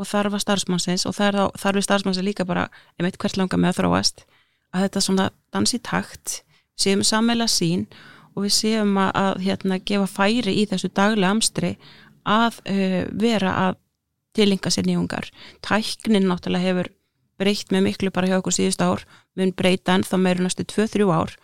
og 0.00 0.08
þarfa 0.08 0.40
starfsmannsins 0.40 1.04
og 1.08 1.16
þar 1.16 1.38
þarfi 1.60 1.84
starfsmannsins 1.84 2.26
líka 2.26 2.46
bara, 2.48 2.68
ef 2.98 3.06
eitt 3.06 3.18
hvert 3.20 3.38
langa 3.38 3.60
með 3.60 3.74
að 3.74 3.82
þróast 3.82 4.24
að 4.72 4.86
þetta 4.86 5.04
svona 5.04 5.28
dansi 5.52 5.80
takt 5.84 6.40
séum 6.80 7.04
sammeila 7.04 7.48
sín 7.50 7.86
og 8.32 8.46
við 8.46 8.54
séum 8.56 8.96
að, 9.00 9.10
að 9.20 9.42
hérna, 9.46 9.78
gefa 9.84 10.08
færi 10.08 10.56
í 10.62 10.64
þessu 10.70 10.88
daglega 10.96 11.34
amstri 11.34 11.74
að 12.28 12.60
uh, 12.68 12.98
vera 13.18 13.54
að 13.68 13.78
tilinga 14.36 14.72
sér 14.72 14.88
nýjungar. 14.88 15.28
Tæknin 15.64 16.28
náttúrulega 16.28 16.70
hefur 16.70 16.92
breytt 17.40 17.72
með 17.74 17.88
miklu 17.88 18.12
bara 18.14 18.30
hjá 18.30 18.38
okkur 18.38 18.54
síðust 18.54 18.84
ár, 18.84 19.02
mun 19.36 19.52
breyta 19.56 19.96
en 19.96 20.06
þá 20.06 20.16
meður 20.20 20.46
næstu 20.46 20.66
2-3 20.68 21.08
ár 21.10 21.34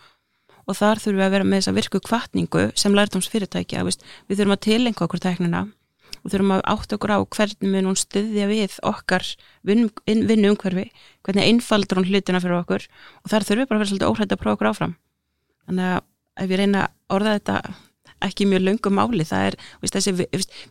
og 0.68 0.76
þar 0.76 1.00
þurfum 1.00 1.18
við 1.18 1.24
að 1.24 1.34
vera 1.34 1.48
með 1.48 1.62
þessa 1.62 1.74
virku 1.78 2.00
kvartningu 2.04 2.64
sem 2.76 2.94
lærdoms 2.94 3.28
fyrirtækja, 3.32 3.84
við 3.88 4.36
þurfum 4.36 4.54
að 4.54 4.64
tilenga 4.66 5.04
okkur 5.06 5.22
tæknina 5.24 5.62
og 6.18 6.32
þurfum 6.32 6.54
að 6.58 6.64
átt 6.74 6.94
okkur 6.96 7.14
á 7.16 7.18
hvernig 7.24 7.72
við 7.72 7.84
nún 7.86 7.98
styðja 7.98 8.48
við 8.50 8.76
okkar 8.86 9.24
vinnu 9.64 10.52
umhverfi, 10.52 10.86
hvernig 11.24 11.48
einfaldur 11.48 12.00
hún 12.00 12.08
hlutina 12.10 12.42
fyrir 12.44 12.60
okkur 12.60 12.84
og 13.22 13.32
þar 13.32 13.48
þurfum 13.48 13.64
við 13.64 13.70
bara 13.70 13.78
að 13.78 13.82
vera 13.82 13.90
svolítið 13.92 14.12
óhætt 14.12 14.34
að 14.34 14.42
prófa 14.42 14.58
okkur 14.58 14.70
áfram. 14.72 14.94
Þannig 15.68 15.92
að 15.94 16.00
ef 16.44 16.52
ég 16.52 16.60
reyna 16.60 16.84
að 16.84 17.16
orða 17.16 17.36
þetta 17.38 17.56
ekki 18.24 18.46
mjög 18.50 18.64
löngum 18.66 18.98
máli, 18.98 19.26
það 19.28 19.50
er 19.50 19.58
veist, 19.82 19.96
þessi 19.96 20.28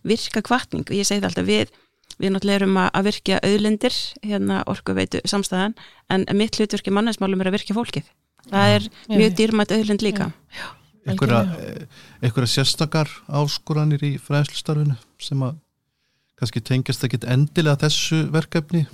virka 0.08 0.44
kvartning 0.46 0.88
og 0.88 0.96
ég 0.96 1.08
segi 1.08 1.22
það 1.24 1.30
alltaf 1.32 1.50
við 1.50 1.76
Við 2.18 2.32
náttúrulega 2.34 2.58
erum 2.64 2.78
að 2.82 3.08
virkja 3.12 3.38
auðlindir, 3.46 3.96
hérna 4.26 4.64
orku 4.72 4.96
veitu 4.98 5.20
samstæðan, 5.28 5.76
en 6.10 6.24
mitt 6.40 6.56
hlutverki 6.58 6.90
mannesmálum 6.96 7.44
er 7.44 7.52
að 7.52 7.58
virkja 7.60 7.76
fólkið. 7.78 8.08
Það 8.48 8.74
er 8.74 8.88
mjög 9.12 9.36
dýrmætt 9.38 9.74
auðlind 9.76 10.06
líka. 10.06 10.32
Einhverja 11.06 12.50
sérstakar 12.50 13.12
áskoranir 13.28 14.02
í 14.08 14.16
fræðslustarfinu 14.24 14.98
sem 15.22 15.44
að 15.46 15.60
kannski 16.40 16.64
tengjast 16.66 17.06
ekki 17.06 17.22
endilega 17.30 17.84
þessu 17.86 18.24
verkefni? 18.34 18.88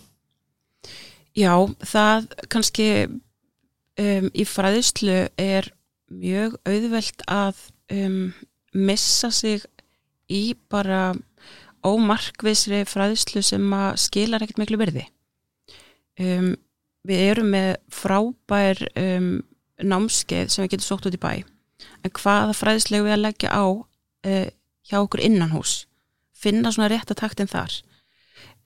Já, 1.37 1.53
það 1.79 2.27
kannski 2.51 2.89
um, 3.07 4.27
í 4.29 4.45
fræðslu 4.47 5.23
er 5.39 5.71
mjög 6.13 6.59
auðvelt 6.67 7.23
að 7.31 7.63
um, 7.93 8.33
missa 8.73 9.29
sig 9.33 9.63
í 10.31 10.55
bara 10.71 11.13
ómarkvisri 11.83 12.83
fræðslu 12.87 13.43
sem 13.45 13.65
að 13.75 13.97
skilar 14.01 14.43
ekkert 14.43 14.61
miklu 14.61 14.79
verði 14.81 15.07
um, 16.19 16.53
við 17.07 17.25
erum 17.31 17.49
með 17.53 17.71
frábær 17.91 18.79
um, 18.99 19.31
námskeið 19.83 20.51
sem 20.51 20.63
við 20.63 20.75
getum 20.75 20.87
sótt 20.87 21.07
út 21.09 21.17
í 21.17 21.21
bæ. 21.21 21.33
En 22.05 22.13
hvaða 22.15 22.55
fræðislegu 22.55 23.07
við 23.07 23.15
að 23.17 23.25
leggja 23.25 23.51
á 23.51 23.65
uh, 23.67 24.45
hjá 24.87 24.97
okkur 25.01 25.23
innan 25.25 25.51
hús 25.55 25.83
finna 26.43 26.73
svona 26.73 26.91
rétt 26.91 27.11
að 27.11 27.21
taktin 27.21 27.51
þar. 27.51 27.75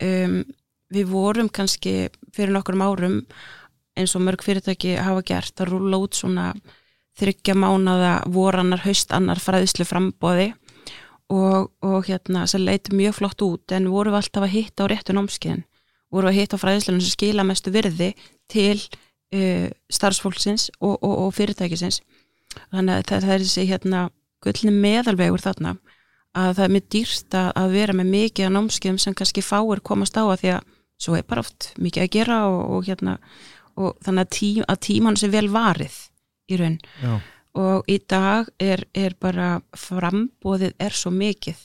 Um, 0.02 0.42
við 0.94 1.10
vorum 1.12 1.50
kannski 1.52 2.10
fyrir 2.34 2.54
nokkur 2.56 2.78
árum 2.80 3.22
eins 3.98 4.14
og 4.16 4.24
mörg 4.24 4.44
fyrirtæki 4.46 4.96
hafa 5.02 5.24
gert 5.26 5.62
að 5.62 5.74
rúla 5.74 6.00
út 6.04 6.18
svona 6.18 6.52
þryggja 7.18 7.56
mánada 7.58 8.12
vorannar, 8.32 8.84
haustannar 8.86 9.42
fræðislu 9.42 9.88
frambóði 9.88 10.52
og, 11.34 11.72
og 11.84 12.06
hérna 12.08 12.46
sem 12.48 12.64
leiti 12.64 12.96
mjög 12.96 13.18
flott 13.20 13.44
út 13.46 13.76
en 13.76 13.90
voru 13.92 14.14
við 14.14 14.22
alltaf 14.22 14.46
að 14.48 14.54
hitta 14.54 14.88
á 14.88 14.90
réttu 14.92 15.16
námskeiðin. 15.18 15.66
Voru 16.14 16.30
að 16.30 16.38
hitta 16.40 16.60
á 16.60 16.64
fræðislunum 16.64 17.04
sem 17.04 17.16
skila 17.16 17.44
mestu 17.48 17.74
virði 17.74 18.14
til 18.52 18.78
uh, 18.78 19.68
starfsfólksins 19.92 20.70
og, 20.80 20.96
og, 21.02 21.14
og 21.26 21.36
fyrirtækisins. 21.36 22.00
Þannig 22.72 23.02
að 23.02 23.12
það 23.12 23.34
er 23.36 23.46
þessi 23.46 23.68
hérna 23.68 24.08
gullni 24.46 24.74
meðalvegur 24.74 25.44
þarna 25.44 25.76
að 26.38 26.52
það 26.58 26.64
er 26.64 26.74
mjög 26.76 26.90
dýrst 26.94 27.38
að 27.38 27.74
vera 27.74 27.96
með 27.98 28.12
mikið 28.14 28.48
að 28.48 28.56
námskeiðum 28.56 29.00
sem 29.02 29.16
kannski 29.18 29.44
fáir 29.44 29.82
komast 29.84 30.18
á 30.18 30.24
að 30.24 30.40
því 30.44 30.52
að 30.54 30.68
svo 31.02 31.16
er 31.18 31.26
bara 31.28 31.44
oft 31.44 31.72
mikið 31.82 32.04
að 32.04 32.14
gera 32.14 32.38
og, 32.50 32.86
hérna 32.88 33.18
og 33.78 33.98
þannig 34.06 34.24
að, 34.24 34.32
tím, 34.38 34.64
að 34.66 34.80
tíman 34.88 35.18
sé 35.20 35.30
vel 35.34 35.48
varið 35.54 35.98
í 36.48 36.60
raun. 36.60 36.78
Já. 37.04 37.18
og 37.58 37.90
í 37.90 37.98
dag 38.10 38.50
er, 38.62 38.86
er 38.94 39.16
bara 39.20 39.58
frambóðið 39.76 40.76
er 40.80 40.94
svo 40.94 41.12
mikið 41.12 41.58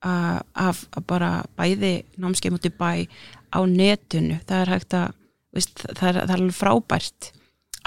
af 0.00 0.86
bara 1.06 1.42
bæði 1.58 2.06
námskeið 2.16 2.54
mútið 2.54 2.76
bæ 2.80 3.04
á 3.52 3.60
netinu, 3.66 4.38
það 4.48 4.62
er 4.62 4.72
hægt 4.72 4.96
að 4.96 5.12
veist, 5.52 5.82
það, 5.82 6.06
er, 6.08 6.18
það 6.20 6.34
er 6.34 6.36
alveg 6.38 6.56
frábært 6.56 7.30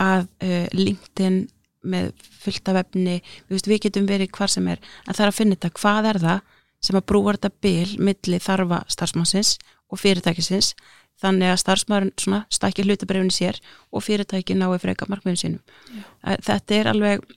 að 0.01 0.27
uh, 0.43 0.67
LinkedIn 0.73 1.39
með 1.83 2.11
fullta 2.43 2.75
vefni 2.77 3.17
við, 3.49 3.65
við 3.67 3.81
getum 3.87 4.07
verið 4.07 4.31
hvar 4.35 4.51
sem 4.51 4.67
er 4.71 4.81
en 5.07 5.15
það 5.15 5.25
er 5.25 5.31
að 5.31 5.39
finna 5.39 5.57
þetta, 5.57 5.73
hvað 5.79 6.09
er 6.11 6.21
það 6.23 6.59
sem 6.83 6.99
að 6.99 7.07
brúa 7.11 7.35
þetta 7.35 7.51
bil 7.63 7.95
milli 8.09 8.39
þarfa 8.43 8.81
starfsmannsins 8.91 9.55
og 9.93 10.01
fyrirtækisins 10.01 10.73
þannig 11.21 11.53
að 11.53 11.61
starfsmæðurinn 11.61 12.43
stakki 12.51 12.85
hlutabrefni 12.87 13.33
sér 13.33 13.59
og 13.93 14.03
fyrirtæki 14.03 14.57
nái 14.57 14.79
freka 14.81 15.07
markmiðum 15.11 15.39
sínum. 15.39 15.61
Já. 15.93 16.37
Þetta 16.49 16.79
er 16.79 16.89
alveg 16.91 17.27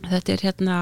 þetta 0.00 0.32
er 0.34 0.46
hérna 0.48 0.78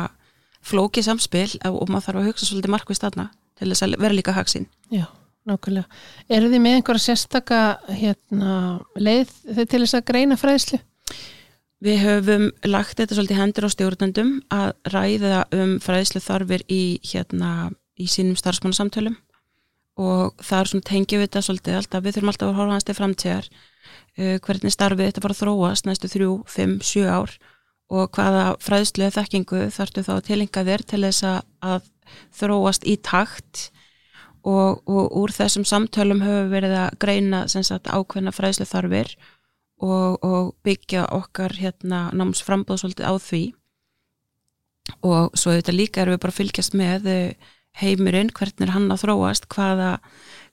flókið 0.62 1.09
samspil 1.09 1.49
og 1.66 1.90
maður 1.90 2.06
þarf 2.06 2.23
að 2.23 2.30
hugsa 2.30 2.49
svolítið 2.49 2.76
markvist 2.76 3.09
aðna 3.09 3.32
til 3.59 3.73
þess 3.73 3.85
að 3.85 3.99
vera 3.99 4.16
líka 4.16 4.37
haksinn. 4.37 4.71
Já 4.94 5.09
nákvæmlega. 5.49 6.00
Eru 6.30 6.50
þið 6.52 6.62
með 6.62 6.78
einhverja 6.78 7.04
sérstaka 7.09 7.61
hérna, 7.90 8.54
leið 8.94 9.32
til 9.59 9.80
þess 9.82 9.97
að 9.99 10.06
greina 10.11 10.38
fræðslu? 10.38 10.78
Við 11.82 11.99
höfum 12.04 12.44
lagt 12.71 13.00
þetta 13.00 13.16
svolítið 13.18 13.40
hendur 13.40 13.66
á 13.66 13.75
stjórnendum 13.75 14.32
að 14.54 14.68
ræða 14.92 15.40
um 15.59 15.73
fræðslu 15.82 16.23
þarfir 16.23 16.62
í, 16.71 16.82
hérna, 17.11 17.73
í 17.99 18.06
sínum 18.11 18.38
starfsmannasamtölum 18.38 19.16
og 20.02 20.42
það 20.42 20.59
er 20.59 20.71
svona 20.73 20.88
tengjum 20.88 21.23
við 21.23 21.28
þetta 21.28 21.44
svolítið 21.47 21.78
alltaf, 21.78 22.04
við 22.04 22.16
þurfum 22.16 22.32
alltaf 22.32 22.50
að 22.50 22.59
horfa 22.59 22.76
hans 22.76 22.88
til 22.88 22.99
framtíðar 22.99 23.49
uh, 23.52 24.37
hvernig 24.47 24.75
starfið 24.75 25.09
þetta 25.09 25.25
fara 25.25 25.37
að 25.37 25.42
þróast 25.42 25.88
næstu 25.88 26.12
þrjú, 26.12 26.37
fimm, 26.50 26.78
sjö 26.85 27.06
ár 27.09 27.37
og 27.92 28.09
hvaða 28.16 28.44
fræðslu 28.62 29.06
eða 29.06 29.18
þekkingu 29.21 29.66
þartu 29.75 30.04
þá 30.06 30.12
að 30.14 30.26
tilenga 30.30 30.64
þér 30.68 30.85
til 30.88 31.02
þess 31.04 31.26
að 31.28 31.88
þróast 32.37 32.87
í 32.88 32.97
takt. 33.04 33.68
Og, 34.42 34.80
og 34.90 35.12
úr 35.21 35.30
þessum 35.30 35.62
samtölum 35.62 36.25
höfum 36.25 36.49
verið 36.50 36.73
að 36.75 36.97
greina 37.04 37.44
sagt, 37.47 37.87
ákveðna 37.87 38.32
fræðslu 38.35 38.66
þarfir 38.66 39.12
og, 39.78 40.16
og 40.18 40.49
byggja 40.66 41.04
okkar 41.14 41.54
hérna, 41.61 42.09
námsframbóð 42.11 42.80
svolítið 42.82 43.06
á 43.06 43.14
því. 43.23 43.42
Og 45.06 45.38
svo 45.38 45.54
þetta 45.54 45.76
líka 45.76 46.02
erum 46.02 46.16
við 46.16 46.25
bara 46.25 46.35
að 46.35 46.40
fylgjast 46.40 46.75
með 46.75 47.06
eh, 47.12 47.52
heimurinn, 47.81 48.33
hvernig 48.37 48.67
er 48.67 48.75
hann 48.75 48.91
að 48.93 49.07
þróast 49.07 49.49
hvaða, 49.52 49.95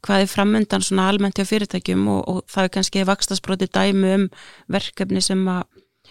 hvað 0.05 0.23
er 0.23 0.31
framöndan 0.31 0.85
svona 0.85 1.09
almennt 1.11 1.39
hjá 1.39 1.47
fyrirtækjum 1.49 2.07
og, 2.13 2.21
og 2.31 2.39
það 2.51 2.67
er 2.67 2.73
kannski 2.77 3.05
vakstasbroti 3.09 3.67
dæmi 3.67 4.15
um 4.15 4.25
verkefni 4.71 5.23
sem 5.23 5.43
að 5.51 5.65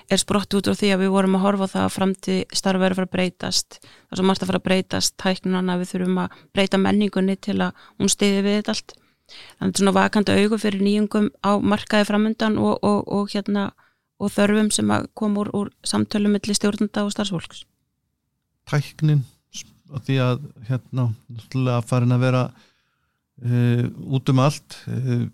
er 0.08 0.20
sprott 0.20 0.54
út 0.54 0.68
á 0.68 0.72
því 0.76 0.92
að 0.94 1.02
við 1.02 1.12
vorum 1.12 1.36
að 1.36 1.44
horfa 1.44 1.68
það 1.72 1.84
að 1.84 1.94
framtíð 1.96 2.54
starf 2.60 2.80
verður 2.80 2.92
að 2.92 2.98
fara 2.98 3.08
að 3.08 3.14
breytast 3.16 3.78
það 3.82 4.12
er 4.14 4.20
svo 4.20 4.26
margt 4.28 4.44
að 4.44 4.50
fara 4.50 4.60
að 4.60 4.66
breytast 4.68 5.16
tæknuna 5.20 5.76
við 5.80 5.90
þurfum 5.92 6.20
að 6.22 6.38
breyta 6.54 6.80
menningunni 6.80 7.36
til 7.36 7.58
að 7.66 7.82
hún 7.98 8.12
stiði 8.12 8.44
við 8.46 8.58
þetta 8.60 8.74
allt. 8.76 8.94
Þannig 9.58 9.80
svona 9.80 9.94
vakandi 9.96 10.36
augu 10.40 10.58
fyrir 10.60 10.84
nýjungum 10.84 11.26
á 11.44 11.50
markaði 11.60 12.06
framöndan 12.08 12.56
og, 12.62 12.78
og, 12.80 13.02
og 13.12 13.34
hérna 13.34 13.66
og 14.18 14.32
þörfum 14.32 14.70
sem 14.74 14.88
að 14.94 15.10
koma 15.18 15.42
úr, 15.42 15.50
úr 15.52 15.72
samtölu 15.84 16.30
millir 16.32 16.56
stjórnanda 16.56 17.04
og 17.04 17.12
starfsfólks. 17.12 17.66
Tæknin 18.70 19.26
því 20.04 20.20
að 20.24 20.46
hérna 20.68 21.08
farin 21.88 22.14
að 22.16 22.24
vera 22.26 22.44
uh, 22.48 23.84
út 24.14 24.32
um 24.32 24.42
allt 24.44 24.78
uh, 24.90 25.26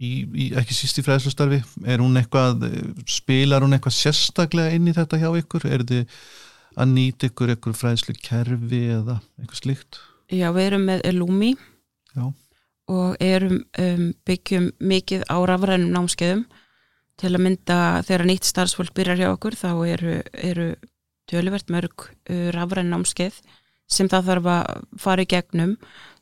í, 0.00 0.10
í, 0.24 0.46
ekki 0.58 0.76
síst 0.76 1.00
í 1.00 1.04
fræðslustarfi. 1.06 1.60
Er 1.88 2.02
hún 2.02 2.18
eitthvað, 2.20 2.66
spilar 3.10 3.64
hún 3.64 3.76
eitthvað 3.76 3.98
sérstaklega 3.98 4.76
inn 4.76 4.88
í 4.90 4.96
þetta 4.96 5.20
hjá 5.20 5.30
ykkur? 5.42 5.66
Er 5.68 5.84
þið 5.88 6.22
að 6.80 6.94
nýta 6.94 7.30
ykkur 7.30 7.54
eitthvað 7.54 7.80
fræðslu 7.80 8.16
kerfi 8.20 8.84
eða 8.96 9.18
eitthvað 9.40 9.62
slíkt? 9.62 10.00
Já, 10.30 10.48
við 10.54 10.68
erum 10.68 10.86
með 10.86 11.04
Lumi 11.16 11.50
Já. 12.14 12.24
og 12.90 13.22
erum 13.22 13.58
um, 13.82 14.04
byggjum 14.26 14.70
mikið 14.78 15.26
á 15.26 15.36
rafrænum 15.50 15.94
námskeiðum. 15.96 16.44
Til 17.20 17.34
að 17.34 17.42
mynda 17.44 17.78
þegar 18.06 18.28
nýtt 18.30 18.46
starfsfólk 18.48 18.94
byrjar 18.96 19.18
hjá 19.20 19.28
okkur 19.34 19.56
þá 19.58 19.72
eru, 19.90 20.14
eru 20.32 20.68
töluvert 21.28 21.68
mörg 21.72 22.06
uh, 22.06 22.48
rafræn 22.54 22.92
námskeið 22.94 23.42
sem 23.90 24.08
það 24.10 24.28
þarf 24.30 24.50
að 24.54 24.84
fara 25.02 25.24
í 25.24 25.30
gegnum 25.30 25.74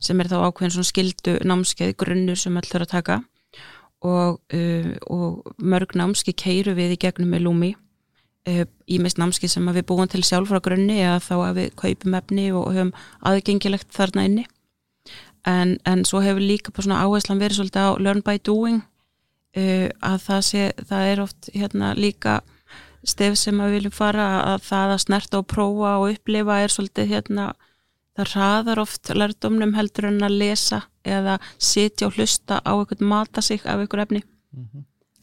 sem 0.02 0.20
er 0.20 0.30
þá 0.30 0.38
ákveðin 0.48 0.86
skildu 0.86 1.36
námskeið, 1.46 1.96
grunnur 2.00 2.38
sem 2.38 2.56
öll 2.56 2.68
þarf 2.68 2.88
að 2.88 2.94
taka. 2.94 3.18
Og, 3.98 4.38
uh, 4.54 4.92
og 5.10 5.54
mörg 5.58 5.96
námski 5.98 6.32
keiru 6.38 6.76
við 6.78 6.94
í 6.94 7.00
gegnum 7.02 7.32
með 7.34 7.44
lúmi 7.48 7.72
uh, 8.46 9.16
námski 9.18 9.50
sem 9.50 9.66
við 9.74 9.86
búum 9.88 10.06
til 10.06 10.22
sjálf 10.22 10.52
frá 10.52 10.60
grunni 10.62 11.00
eða 11.02 11.18
þá 11.24 11.34
að 11.48 11.56
við 11.58 11.72
kaupum 11.82 12.14
efni 12.14 12.52
og 12.52 12.70
höfum 12.76 12.92
aðgengilegt 13.26 13.90
þarna 13.90 14.28
inni. 14.28 14.46
En, 15.46 15.78
en 15.84 16.04
svo 16.04 16.20
hefur 16.22 16.44
líka 16.44 16.70
på 16.70 16.84
svona 16.84 17.02
áherslan 17.02 17.40
verið 17.40 17.58
svolítið 17.58 17.90
á 17.90 17.90
learn 17.98 18.22
by 18.22 18.38
doing 18.46 18.80
uh, 19.58 19.88
að 19.98 20.22
það, 20.28 20.40
sé, 20.46 20.70
það 20.86 21.10
er 21.10 21.24
oft 21.24 21.50
hérna 21.54 21.92
líka 21.98 22.40
stef 23.08 23.38
sem 23.40 23.58
við 23.62 23.74
viljum 23.76 23.94
fara 23.94 24.28
að 24.54 24.66
það 24.68 24.94
að 24.94 25.02
snerta 25.04 25.40
og 25.40 25.48
prófa 25.50 25.94
og 26.02 26.12
upplifa 26.12 26.60
er 26.62 26.74
svolítið 26.74 27.12
hérna 27.12 27.48
það 28.18 28.32
hraðar 28.32 28.82
oft 28.82 29.10
lærdomnum 29.14 29.74
heldur 29.78 30.08
en 30.10 30.24
að 30.26 30.38
lesa 30.42 30.80
eða 31.06 31.38
sitja 31.62 32.08
og 32.08 32.18
hlusta 32.18 32.58
á 32.66 32.72
eitthvað 32.74 33.04
mata 33.12 33.44
sig 33.44 33.62
af 33.64 33.82
eitthvað 33.82 34.06
efni. 34.06 34.24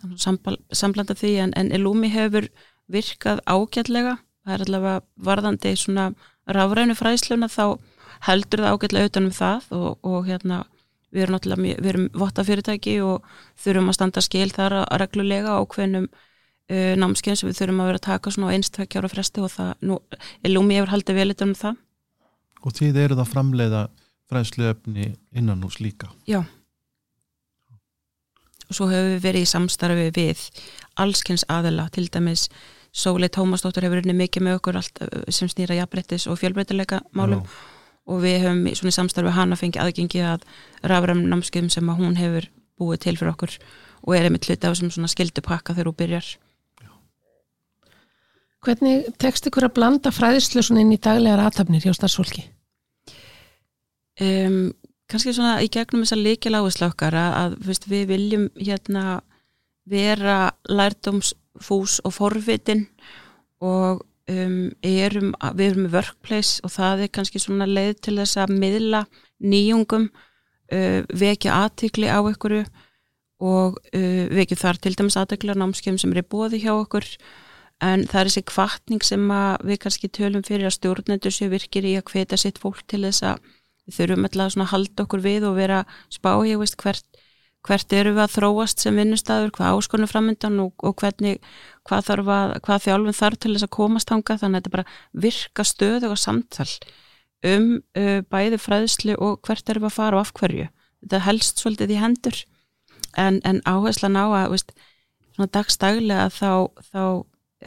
Þannig 0.01 0.22
sambal, 0.22 0.58
samblanda 0.72 1.15
því 1.18 1.34
en, 1.44 1.54
en 1.60 1.74
Elúmi 1.75 2.12
hefur 2.13 2.48
virkað 2.92 3.42
ágætlega. 3.50 4.18
Það 4.46 4.56
er 4.56 4.63
allavega 4.65 5.01
varðandi 5.27 5.74
svona 5.82 6.06
rafrænu 6.46 6.96
fræsluna 6.96 7.50
þá 7.50 7.77
heldur 8.27 8.63
það 8.63 8.75
ágætlega 8.75 9.12
utanum 9.12 9.36
það 9.36 9.68
og, 9.75 9.89
og 10.06 10.30
hérna 10.30 10.63
við 11.15 11.25
erum 11.25 11.38
náttúrulega, 11.38 11.82
við 11.82 11.92
erum 11.92 12.08
votta 12.20 12.46
fyrirtæki 12.46 12.96
og 13.04 13.25
þurfum 13.62 13.92
að 13.92 13.98
standa 13.98 14.24
skil 14.24 14.50
þar 14.54 14.82
að 14.82 14.88
reglulega 15.04 15.58
á 15.58 15.62
hvenum 15.63 16.08
uh, 16.72 16.94
námskeið 17.00 17.40
sem 17.40 17.50
við 17.50 17.60
þurfum 17.60 17.82
að 17.84 17.90
vera 17.92 18.02
að 18.02 18.08
taka 18.08 18.34
svona 18.34 18.52
á 18.52 18.56
einstakjára 18.56 19.12
fresti 19.12 19.44
og 19.44 19.52
það, 19.54 19.72
nú, 19.86 20.00
Elúmi 20.46 20.78
hefur 20.80 20.94
haldið 20.94 21.20
vel 21.20 21.32
utanum 21.36 21.58
það? 21.60 21.82
Og 22.66 22.76
þið 22.80 23.02
eruð 23.04 23.22
að 23.22 23.32
framleiða 23.32 23.82
fræðsluefni 24.32 25.12
innan 25.38 25.62
hús 25.66 25.78
líka? 25.84 26.10
Já. 26.30 26.42
Og 28.66 28.74
svo 28.74 28.90
hefur 28.90 29.12
við 29.14 29.22
verið 29.28 29.46
í 29.46 29.52
samstarfi 29.52 30.10
við 30.16 30.48
allskens 31.02 31.46
aðila, 31.54 31.86
til 31.94 32.08
dæmis 32.10 32.50
Sólei 32.96 33.28
Tómasdóttur 33.28 33.84
hefur 33.84 34.00
unni 34.00 34.16
mikið 34.16 34.46
með 34.48 34.58
okkur 34.62 34.80
allt 34.80 35.02
uh, 35.04 35.24
sem 35.30 35.50
snýra 35.52 35.78
jafnbrettis 35.82 36.30
og 36.32 36.40
fjölbreytileika 36.40 37.02
málum 37.14 37.44
Já. 37.44 37.50
og 38.08 38.22
við 38.24 38.46
höfum 38.46 38.70
í 38.72 38.76
svona 38.80 38.96
samstarfi 38.96 39.34
hana 39.36 39.58
fengið 39.60 39.84
aðgengi 39.84 40.24
að 40.24 40.46
rafræm 40.88 41.26
námskeiðum 41.28 41.74
sem 41.74 41.92
að 41.92 42.00
hún 42.02 42.16
hefur 42.18 42.48
búið 42.80 43.04
til 43.04 43.16
fyrir 43.20 43.34
okkur 43.34 43.58
og 44.06 44.16
er 44.16 44.28
einmitt 44.28 44.48
hluti 44.48 44.64
af 44.64 44.76
þessum 44.76 44.94
svona 44.96 45.12
skildupakka 45.12 45.76
þegar 45.76 45.92
hún 45.92 46.00
byrjar 46.00 46.32
Hvernig 48.66 49.14
tekst 49.22 49.46
ykkur 49.46 49.68
að 49.68 49.76
blanda 49.78 50.12
inn 50.82 50.94
í 50.96 50.98
daglegar 50.98 51.44
aðtapnir 51.46 51.86
hjá 51.86 51.94
starfsfólki? 51.94 52.48
um, 54.22 54.74
kannski 55.12 55.34
svona 55.36 55.60
í 55.64 55.70
gegnum 55.72 56.04
þessa 56.06 56.20
líkil 56.20 56.56
áherslu 56.58 56.90
okkar 56.90 57.16
að, 57.20 57.38
að 57.42 57.88
við 57.92 58.06
viljum 58.14 58.50
hérna 58.58 59.22
vera 59.86 60.56
lærdómsfús 60.70 62.00
og 62.06 62.16
forvitin 62.16 62.88
og 63.62 64.02
um, 64.32 64.72
erum, 64.82 65.34
við 65.54 65.68
erum 65.70 65.86
með 65.86 66.00
workplace 66.00 66.64
og 66.66 66.74
það 66.74 67.06
er 67.06 67.14
kannski 67.14 67.42
svona 67.42 67.68
leið 67.70 68.00
til 68.08 68.18
þess 68.22 68.42
að 68.42 68.56
miðla 68.64 69.06
nýjungum 69.46 70.10
uh, 70.10 71.02
vekja 71.14 71.62
aðtikli 71.66 72.10
á 72.10 72.20
ykkur 72.32 72.64
og 73.46 73.78
uh, 73.78 74.26
vekja 74.34 74.58
þar 74.58 74.82
til 74.82 74.96
dæmis 74.98 75.20
aðtikli 75.20 75.54
á 75.54 75.60
námskeiðum 75.60 76.02
sem 76.02 76.16
er 76.16 76.24
í 76.24 76.30
bóði 76.34 76.64
hjá 76.64 76.74
okkur 76.74 77.06
en 77.84 78.05
það 78.08 78.20
er 78.22 78.29
þessi 78.29 78.46
kvartning 78.48 79.03
sem 79.03 79.27
við 79.67 79.82
kannski 79.84 80.10
tölum 80.13 80.46
fyrir 80.46 80.70
að 80.70 80.77
stjórnendur 80.77 81.34
séu 81.34 81.51
virkir 81.51 81.88
í 81.88 81.96
að 82.00 82.08
hveta 82.12 82.39
sitt 82.39 82.60
fólk 82.62 82.84
til 82.88 83.03
þess 83.03 83.25
að 83.34 83.53
við 83.86 84.00
þurfum 84.00 84.27
alltaf 84.29 84.58
að 84.63 84.72
halda 84.72 85.05
okkur 85.05 85.24
við 85.25 85.48
og 85.50 85.58
vera 85.60 85.84
spá 86.13 86.32
ég 86.48 86.60
veist 86.62 86.77
hvert, 86.82 87.05
hvert 87.65 87.94
eru 87.94 88.15
við 88.15 88.24
að 88.24 88.36
þróast 88.38 88.82
sem 88.82 88.96
vinnustæður, 88.96 89.51
hvað 89.58 89.79
áskonum 89.79 90.10
framöndan 90.10 90.62
og, 90.63 90.74
og 90.86 90.96
hvernig, 91.01 91.41
hvað, 91.86 92.13
að, 92.24 92.55
hvað 92.65 92.86
þjálfum 92.88 93.20
þarf 93.20 93.41
til 93.41 93.53
þess 93.53 93.67
að 93.67 93.75
komast 93.75 94.13
hanga 94.13 94.39
þannig 94.41 94.58
að 94.58 94.63
þetta 94.63 94.75
bara 94.77 94.88
virka 95.25 95.67
stöðu 95.67 96.13
og 96.13 96.22
samtal 96.22 96.70
um 97.46 97.70
uh, 97.98 98.22
bæði 98.32 98.58
fræðslu 98.62 99.20
og 99.22 99.39
hvert 99.46 99.70
eru 99.70 99.84
við 99.84 99.91
að 99.91 99.98
fara 100.00 100.17
og 100.17 100.25
af 100.25 100.34
hverju. 100.39 100.67
Þetta 101.03 101.22
helst 101.27 101.62
svolítið 101.62 101.94
í 101.94 102.01
hendur. 102.01 102.41
En, 103.20 103.39
en 103.46 103.62
áherslan 103.70 104.17
á 104.17 104.25
að 104.25 104.55
veist, 104.55 104.74
dagstaglega 105.38 106.29
þá, 106.34 106.72
þá 106.89 107.03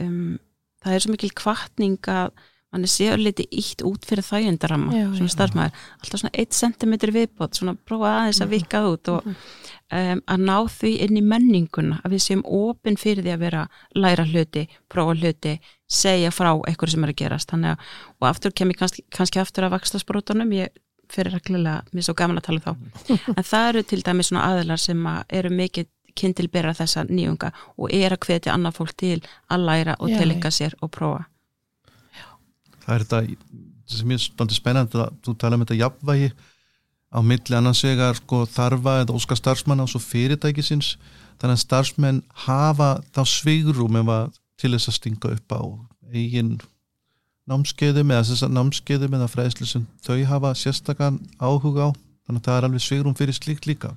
um, 0.03 0.37
það 0.83 0.95
er 0.95 1.05
svo 1.05 1.15
mikil 1.15 1.33
kvartning 1.37 2.09
að 2.11 2.31
mann 2.69 2.85
er 2.85 2.91
sér 2.91 3.17
liti 3.17 3.47
ítt 3.49 3.81
út 3.87 4.03
fyrir 4.05 4.25
þægendaramma 4.27 4.93
Já, 4.93 5.05
svona 5.17 5.29
já. 5.31 5.33
starfsmæður, 5.33 5.85
alltaf 6.03 6.21
svona 6.21 6.35
1 6.43 6.57
cm 6.59 6.93
viðbót, 7.15 7.57
svona 7.57 7.73
prófa 7.87 8.11
aðeins 8.19 8.41
að 8.45 8.51
vika 8.53 8.81
það 8.83 8.89
út 8.93 9.11
og 9.15 9.29
um, 9.29 10.21
að 10.21 10.43
ná 10.45 10.57
því 10.75 10.91
inn 11.05 11.17
í 11.17 11.23
menninguna, 11.25 11.97
að 12.03 12.13
við 12.13 12.25
séum 12.27 12.43
opinn 12.45 12.99
fyrir 13.01 13.25
því 13.25 13.33
að 13.33 13.45
vera 13.47 13.63
læra 13.97 14.27
hluti, 14.29 14.67
prófa 14.91 15.17
hluti 15.17 15.55
segja 15.89 16.29
frá 16.33 16.51
eitthvað 16.69 16.93
sem 16.93 17.07
er 17.07 17.13
að 17.15 17.19
gerast. 17.23 17.49
Þannig 17.49 17.73
að, 17.73 17.89
og 18.19 18.29
aftur 18.29 18.53
kem 18.53 18.69
ég 18.69 18.79
kannski, 18.83 19.05
kannski 19.17 19.41
aftur 19.41 19.65
að 19.65 19.73
vaksta 19.73 20.01
sprótunum, 20.01 20.53
ég 20.53 20.75
fyrir 21.09 21.33
reglulega, 21.33 21.87
mér 21.89 22.03
er 22.03 22.05
svo 22.05 22.13
gaman 22.17 22.37
að 22.37 22.51
tala 22.51 22.61
um 22.61 22.67
þá. 22.67 23.31
En 23.33 23.47
það 23.49 23.69
eru 23.71 23.85
til 23.89 24.03
dæmis 24.05 24.29
svona 24.29 24.45
aðilar 24.51 24.81
sem 24.81 25.07
að 25.09 25.23
eru 25.39 25.51
mikið 25.57 25.89
kynntilbera 26.19 26.75
þessa 26.77 27.05
nýjunga 27.09 27.51
og 27.77 27.93
er 27.95 28.15
að 28.15 28.27
hvetja 28.27 28.53
annað 28.53 28.79
fólk 28.79 28.95
til 28.99 29.17
að 29.49 29.65
læra 29.69 29.97
og 29.99 30.11
Já, 30.11 30.19
tilika 30.21 30.51
sér 30.53 30.75
og 30.81 30.91
prófa. 30.95 31.25
Það 32.83 32.95
er 32.95 33.05
þetta 33.05 33.97
sem 33.97 34.13
er 34.13 34.21
standi 34.21 34.57
spennandi 34.57 35.01
að 35.01 35.19
þú 35.25 35.35
tala 35.41 35.57
um 35.57 35.65
þetta 35.65 35.79
jafnvægi 35.79 36.31
á 37.09 37.19
milli 37.25 37.55
annars 37.57 37.81
vegar 37.85 38.17
sko 38.19 38.43
þarfa 38.49 38.99
eða 39.03 39.15
óska 39.17 39.37
starfsmanna 39.37 39.85
og 39.85 39.91
svo 39.91 40.01
fyrirtækisins 40.03 40.95
þannig 41.41 41.55
að 41.55 41.63
starfsmenn 41.63 42.19
hafa 42.45 42.89
þá 43.15 43.23
svigrum 43.25 43.97
ef 44.01 44.11
að 44.13 44.35
til 44.59 44.73
þess 44.75 44.91
að 44.91 44.97
stinga 44.99 45.31
upp 45.37 45.55
á 45.55 45.61
eigin 46.13 46.59
námskeiðum 47.49 48.13
eða 48.13 48.27
þess 48.29 48.45
að 48.45 48.53
námskeiðum 48.57 49.15
eða 49.17 49.31
fræðslu 49.31 49.69
sem 49.69 49.87
þau 50.05 50.19
hafa 50.29 50.53
sérstakann 50.57 51.17
áhuga 51.41 51.89
á. 51.89 51.97
Þannig 52.27 52.43
að 52.43 52.45
það 52.45 52.57
er 52.57 52.67
alveg 52.67 52.85
svigrum 52.85 53.17
fyrir 53.17 53.37
slíkt 53.37 53.65
líka 53.65 53.95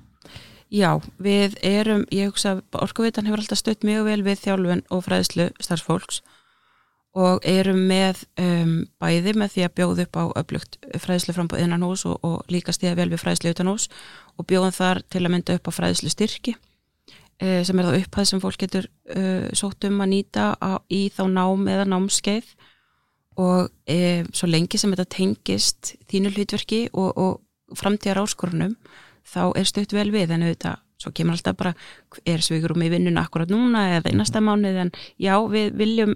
Já, 0.71 1.01
við 1.21 1.57
erum, 1.65 2.05
ég 2.13 2.31
hugsa 2.31 2.55
að 2.55 2.63
Orkuveitan 2.85 3.27
hefur 3.27 3.43
alltaf 3.43 3.59
stutt 3.59 3.83
mjög 3.85 4.07
vel 4.07 4.21
við 4.25 4.39
þjálfun 4.45 4.85
og 4.93 5.03
fræðslu 5.05 5.49
starfsfólks 5.61 6.21
og 7.13 7.43
erum 7.45 7.83
með 7.89 8.23
um, 8.41 8.73
bæði 9.01 9.35
með 9.37 9.53
því 9.53 9.65
að 9.67 9.73
bjóða 9.77 10.05
upp 10.07 10.17
á 10.17 10.23
öflugt 10.41 10.77
fræðslu 11.03 11.35
frambúð 11.35 11.61
innan 11.61 11.85
hús 11.85 12.07
og, 12.09 12.17
og 12.25 12.41
líka 12.49 12.73
stíða 12.73 12.97
vel 12.97 13.11
við 13.11 13.21
fræðslu 13.21 13.53
utan 13.53 13.69
hús 13.69 13.85
og 14.39 14.47
bjóðum 14.49 14.73
þar 14.73 15.03
til 15.13 15.21
að 15.21 15.33
mynda 15.35 15.57
upp 15.59 15.69
á 15.69 15.77
fræðslu 15.77 16.09
styrki 16.09 16.55
eh, 17.37 17.61
sem 17.61 17.77
er 17.77 17.89
þá 17.89 17.99
upphæð 17.99 18.29
sem 18.31 18.41
fólk 18.41 18.59
getur 18.65 18.89
uh, 19.13 19.45
sótt 19.53 19.85
um 19.85 20.01
að 20.01 20.13
nýta 20.15 20.47
á, 20.57 20.81
í 20.89 21.05
þá 21.13 21.27
nám 21.29 21.69
eða 21.69 21.85
námskeið 21.93 22.49
og 23.43 23.69
eh, 23.89 24.25
svo 24.33 24.49
lengi 24.49 24.81
sem 24.81 24.93
þetta 24.93 25.09
tengist 25.13 25.93
þínu 26.09 26.33
hlutverki 26.33 26.87
og, 26.93 27.13
og 27.13 27.77
framtíðar 27.77 28.23
áskorunum 28.25 28.73
þá 29.27 29.43
er 29.59 29.69
stutt 29.69 29.95
vel 29.95 30.09
við 30.13 30.35
en 30.35 30.47
auðvitað 30.47 30.81
svo 31.03 31.11
kemur 31.15 31.35
alltaf 31.35 31.57
bara 31.59 31.73
er 32.29 32.43
svigurum 32.43 32.83
í 32.85 32.91
vinnuna 32.93 33.25
akkurat 33.25 33.51
núna 33.51 33.87
eða 33.97 34.13
í 34.13 34.17
næsta 34.19 34.39
mánuð 34.43 34.79
en 34.85 34.93
já 35.19 35.35
við 35.51 35.73
viljum 35.79 36.15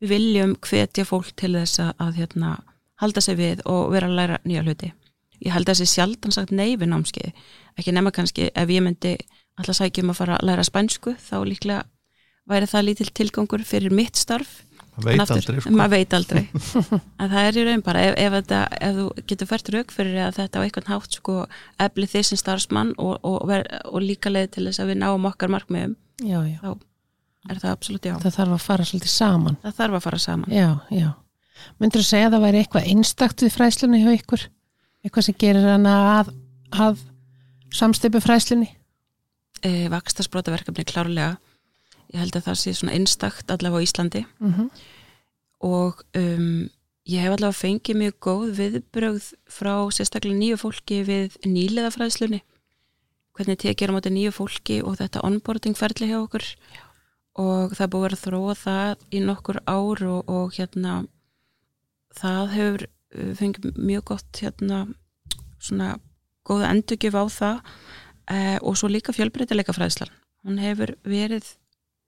við 0.00 0.14
viljum 0.14 0.54
hvetja 0.64 1.04
fólk 1.04 1.32
til 1.36 1.52
þess 1.58 1.82
að, 1.82 1.90
að 2.00 2.20
hérna, 2.22 2.54
halda 3.02 3.22
sig 3.24 3.36
við 3.40 3.62
og 3.68 3.90
vera 3.92 4.08
að 4.08 4.16
læra 4.16 4.38
nýja 4.48 4.64
hluti. 4.64 4.92
Ég 5.40 5.54
held 5.54 5.68
að 5.68 5.80
þessi 5.80 5.94
sjaldan 5.96 6.34
sagt 6.36 6.52
nei 6.52 6.76
við 6.76 6.90
námskeið, 6.92 7.32
ekki 7.80 7.94
nema 7.96 8.12
kannski 8.12 8.50
ef 8.52 8.72
ég 8.72 8.84
myndi 8.84 9.16
alltaf 9.60 9.78
sækjum 9.78 10.12
að 10.12 10.20
fara 10.20 10.38
að 10.38 10.48
læra 10.48 10.64
spænsku 10.64 11.14
þá 11.20 11.36
líklega 11.48 11.84
væri 12.48 12.68
það 12.68 12.86
lítill 12.88 13.10
tilgangur 13.16 13.64
fyrir 13.64 13.94
mitt 13.94 14.20
starf 14.20 14.60
veit 15.06 15.20
aftur, 15.22 15.38
aldrei 15.40 15.60
sko. 15.64 15.72
maður 15.78 15.92
veit 15.94 16.14
aldrei 16.18 16.42
en 17.20 17.30
það 17.32 17.46
er 17.48 17.58
í 17.60 17.64
raun 17.68 17.82
bara 17.86 18.02
ef, 18.08 18.14
ef, 18.24 18.36
þetta, 18.38 18.60
ef 18.88 18.98
þú 18.98 19.06
getur 19.32 19.50
fært 19.50 19.70
rauk 19.74 19.94
fyrir 19.94 20.20
að 20.26 20.38
þetta 20.40 20.60
á 20.60 20.64
einhvern 20.66 20.90
hátt 20.92 21.16
sko 21.18 21.36
efli 21.86 22.08
þið 22.12 22.26
sem 22.30 22.40
starfsmann 22.40 22.92
og, 22.98 23.16
og, 23.26 23.38
ver, 23.50 23.66
og 23.90 24.04
líka 24.04 24.32
leið 24.32 24.48
til 24.56 24.66
þess 24.68 24.82
að 24.84 24.92
við 24.92 25.00
náum 25.04 25.28
okkar 25.30 25.52
markmiðum 25.56 25.96
Já, 26.20 26.40
já. 26.44 26.74
er 27.50 27.60
það 27.62 27.76
absolutt 27.76 28.08
já, 28.10 28.14
Það 28.20 28.36
þarf 28.38 28.56
að 28.56 28.64
fara 28.66 28.88
svolítið 28.90 29.12
saman. 29.14 29.60
það 29.62 29.78
þarf 29.80 29.98
að 30.00 30.04
fara 30.08 30.22
saman 30.26 30.52
Já, 30.56 30.68
já. 30.92 31.08
Myndur 31.80 32.00
þú 32.04 32.08
segja 32.08 32.28
að 32.30 32.34
það 32.38 32.44
væri 32.48 32.60
eitthvað 32.64 32.90
einstakt 32.94 33.42
við 33.44 33.54
fræslunni 33.56 34.02
hjá 34.02 34.10
ykkur? 34.16 34.44
Eitthvað 35.04 35.26
sem 35.26 35.36
gerir 35.40 35.66
hana 35.68 35.94
að, 36.18 36.30
að 36.76 37.02
samstöpu 37.76 38.20
fræslunni? 38.24 38.70
e, 39.64 39.88
vakstasbrota 39.92 40.52
verkefni 40.54 40.84
klárlega 40.88 41.34
ég 42.10 42.20
held 42.20 42.36
að 42.38 42.46
það 42.48 42.58
sé 42.60 42.74
svona 42.76 42.96
einstakt 42.96 43.52
allavega 43.52 43.82
á 43.82 43.86
Íslandi. 43.86 44.24
Mm 44.40 44.70
og 45.60 45.98
um, 46.16 46.70
ég 47.04 47.20
hef 47.20 47.34
allavega 47.34 47.52
fengið 47.52 47.98
mjög 48.00 48.14
góð 48.24 48.52
viðbrögð 48.56 49.26
frá 49.52 49.74
sérstaklega 49.92 50.38
nýju 50.38 50.56
fólki 50.56 51.02
við 51.04 51.34
nýliðafræðslunni. 51.44 52.38
Hvernig 53.36 53.58
tekið 53.60 53.92
á 53.92 53.94
móti 53.94 54.12
nýju 54.14 54.32
fólki 54.32 54.78
og 54.80 54.96
þetta 55.02 55.20
onboarding 55.28 55.76
ferli 55.76 56.08
hjá 56.08 56.16
okkur. 56.22 56.46
Og 57.44 57.76
það 57.76 57.92
búið 57.92 58.06
að 58.16 58.22
þróa 58.22 58.54
það 58.62 59.04
í 59.12 59.20
nokkur 59.20 59.60
ár 59.68 60.04
og, 60.14 60.32
og 60.32 60.56
hérna 60.56 60.94
það 62.16 62.56
hefur 62.56 62.86
uh, 62.88 63.34
fengið 63.36 63.68
mjög 63.76 64.06
gott 64.14 64.40
hérna 64.40 64.86
svona 65.60 65.98
góða 66.48 66.72
endurgjöf 66.72 67.20
á 67.20 67.24
það. 67.28 67.60
Eh, 68.30 68.58
og 68.62 68.76
svo 68.78 68.88
líka 68.88 69.12
fjölbreytileika 69.12 69.74
fræðslan 69.74 70.12
hún 70.46 70.60
hefur 70.62 70.94
verið 71.04 71.48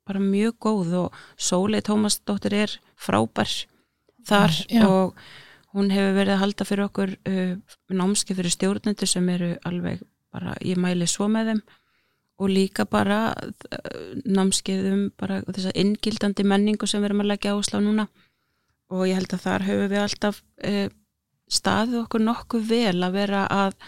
bara 0.09 0.23
mjög 0.23 0.57
góð 0.63 0.95
og 1.05 1.21
Sólei 1.37 1.83
Tómasdóttir 1.85 2.57
er 2.65 2.79
frábær 2.99 3.53
þar 4.27 4.55
Já. 4.71 4.87
og 4.87 5.15
hún 5.73 5.93
hefur 5.93 6.17
verið 6.19 6.35
að 6.37 6.43
halda 6.43 6.67
fyrir 6.69 6.87
okkur 6.89 7.15
uh, 7.29 7.77
námski 7.93 8.37
fyrir 8.37 8.55
stjórnendur 8.55 9.09
sem 9.09 9.29
eru 9.33 9.55
alveg 9.69 10.03
bara, 10.33 10.57
ég 10.65 10.81
mæli 10.81 11.09
svo 11.09 11.29
með 11.33 11.53
þeim. 11.53 11.63
Og 12.43 12.51
líka 12.51 12.87
bara 12.89 13.21
uh, 13.33 14.13
námskeiðum 14.25 15.11
bara 15.21 15.43
þess 15.49 15.71
að 15.71 15.81
inngildandi 15.85 16.47
menningu 16.49 16.89
sem 16.89 17.03
við 17.03 17.11
erum 17.11 17.25
að 17.25 17.33
leggja 17.33 17.55
áherslu 17.55 17.81
á 17.81 17.87
núna. 17.87 18.09
Og 18.93 19.07
ég 19.09 19.17
held 19.17 19.37
að 19.37 19.45
þar 19.47 19.67
höfum 19.69 19.93
við 19.93 20.03
alltaf 20.03 20.43
uh, 20.69 20.89
staðið 21.53 22.03
okkur 22.03 22.27
nokkuð 22.27 22.67
vel 22.69 22.99
að 22.99 23.17
vera 23.17 23.47
að 23.53 23.79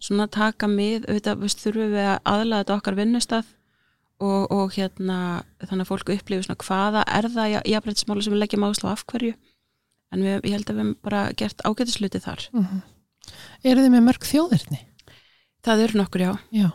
svona 0.00 0.26
taka 0.32 0.68
mið, 0.68 1.06
auðvitað 1.08 1.56
þurfum 1.60 1.94
við 1.94 2.06
að 2.08 2.20
aðlaða 2.32 2.62
þetta 2.62 2.76
okkar 2.78 3.00
vinnustaf 3.00 3.48
og, 4.20 4.50
og 4.52 4.74
hérna 4.76 5.18
þannig 5.64 5.84
að 5.84 5.90
fólku 5.90 6.16
upplifu 6.16 6.46
svona 6.46 6.60
hvaða 6.64 7.04
er 7.18 7.28
það 7.34 7.56
jafnbrettismáli 7.72 8.26
sem 8.26 8.34
við 8.34 8.42
leggjum 8.44 8.66
áslá 8.68 8.92
af 8.92 9.06
hverju 9.10 9.32
en 10.10 10.26
við, 10.26 10.36
ég 10.48 10.54
held 10.56 10.68
að 10.70 10.76
við 10.76 10.82
hefum 10.84 10.92
bara 11.06 11.22
gert 11.38 11.64
ágætisluti 11.64 12.20
þar. 12.22 12.46
Mm 12.52 12.66
-hmm. 12.66 12.84
Eru 13.64 13.82
þið 13.84 13.92
með 13.94 14.06
mörg 14.08 14.26
þjóðirni? 14.26 14.80
Það 15.64 15.82
eru 15.84 15.98
nokkur, 16.00 16.20
já. 16.20 16.32
Já, 16.50 16.70